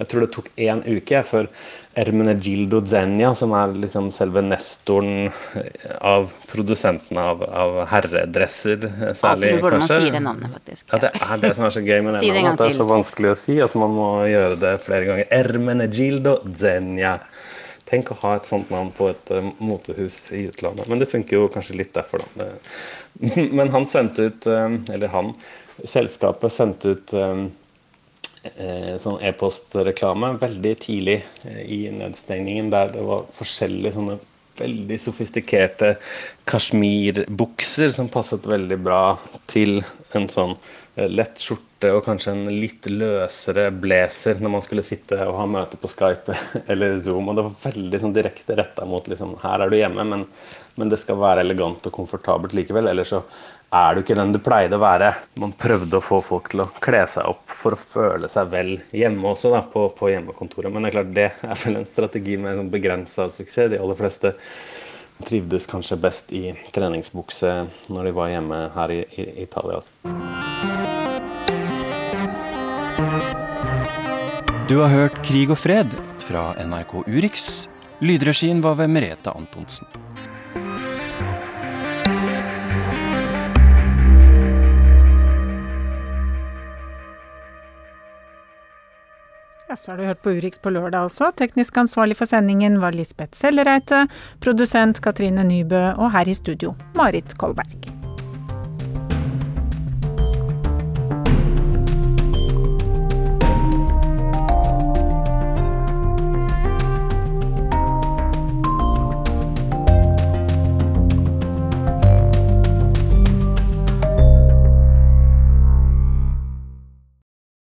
[0.00, 1.48] Jeg tror det tok én uke før
[2.00, 5.28] Ermenegildo Zenia, som er liksom selve nestoren
[6.00, 10.86] av produsentene av, av herredresser, særlig, Alltid hvordan man sier det navnet, faktisk.
[10.88, 12.52] Ja, det er det som er så gøy med det si navnet.
[12.54, 15.30] At det er så vanskelig å si at man må gjøre det flere ganger.
[15.42, 17.18] Ermenegildo Zenia
[17.90, 20.88] Tenk å ha et sånt navn på et uh, motehus i utlandet.
[20.90, 22.52] Men det funker jo kanskje litt derfor, da.
[23.58, 25.32] Men han sendte ut, uh, eller han,
[25.82, 27.48] selskapet sendte ut uh,
[29.00, 31.18] sånn e-postreklame veldig tidlig
[31.68, 34.16] i nedstengningen, der det var forskjellige sånne
[34.60, 35.94] veldig sofistikerte
[36.48, 39.02] kasjmirbukser som passet veldig bra
[39.50, 39.82] til
[40.16, 40.56] en sånn
[40.94, 45.78] lett skjorte og kanskje en litt løsere blazer når man skulle sitte og ha møte
[45.80, 46.34] på Skype
[46.72, 47.30] eller Zoom.
[47.30, 50.26] Og det var veldig sånn direkte retta mot liksom, her er du hjemme, men,
[50.74, 52.90] men, det skal være elegant og komfortabelt likevel.
[52.90, 53.22] Eller så
[53.70, 55.12] er du ikke den du pleide å være.
[55.40, 58.74] Man prøvde å få folk til å kle seg opp for å føle seg vel
[58.96, 60.74] hjemme også, da, på, på hjemmekontoret.
[60.74, 63.70] Men det er klart det er vel en strategi med en begrensa suksess.
[63.70, 64.34] De aller fleste
[65.26, 67.52] trivdes kanskje best i treningsbukse
[67.88, 69.80] når de var hjemme her i, i Italia.
[74.70, 77.66] Du har hørt 'Krig og fred' fra NRK Urix.
[78.00, 79.86] Lydregien var ved Merete Antonsen.
[89.70, 91.28] Ja, så har du hørt på Urix på lørdag også.
[91.38, 94.02] Teknisk ansvarlig for sendingen var Lisbeth Sellereite,
[94.42, 97.99] produsent Katrine Nybø og her i studio Marit Kolberg.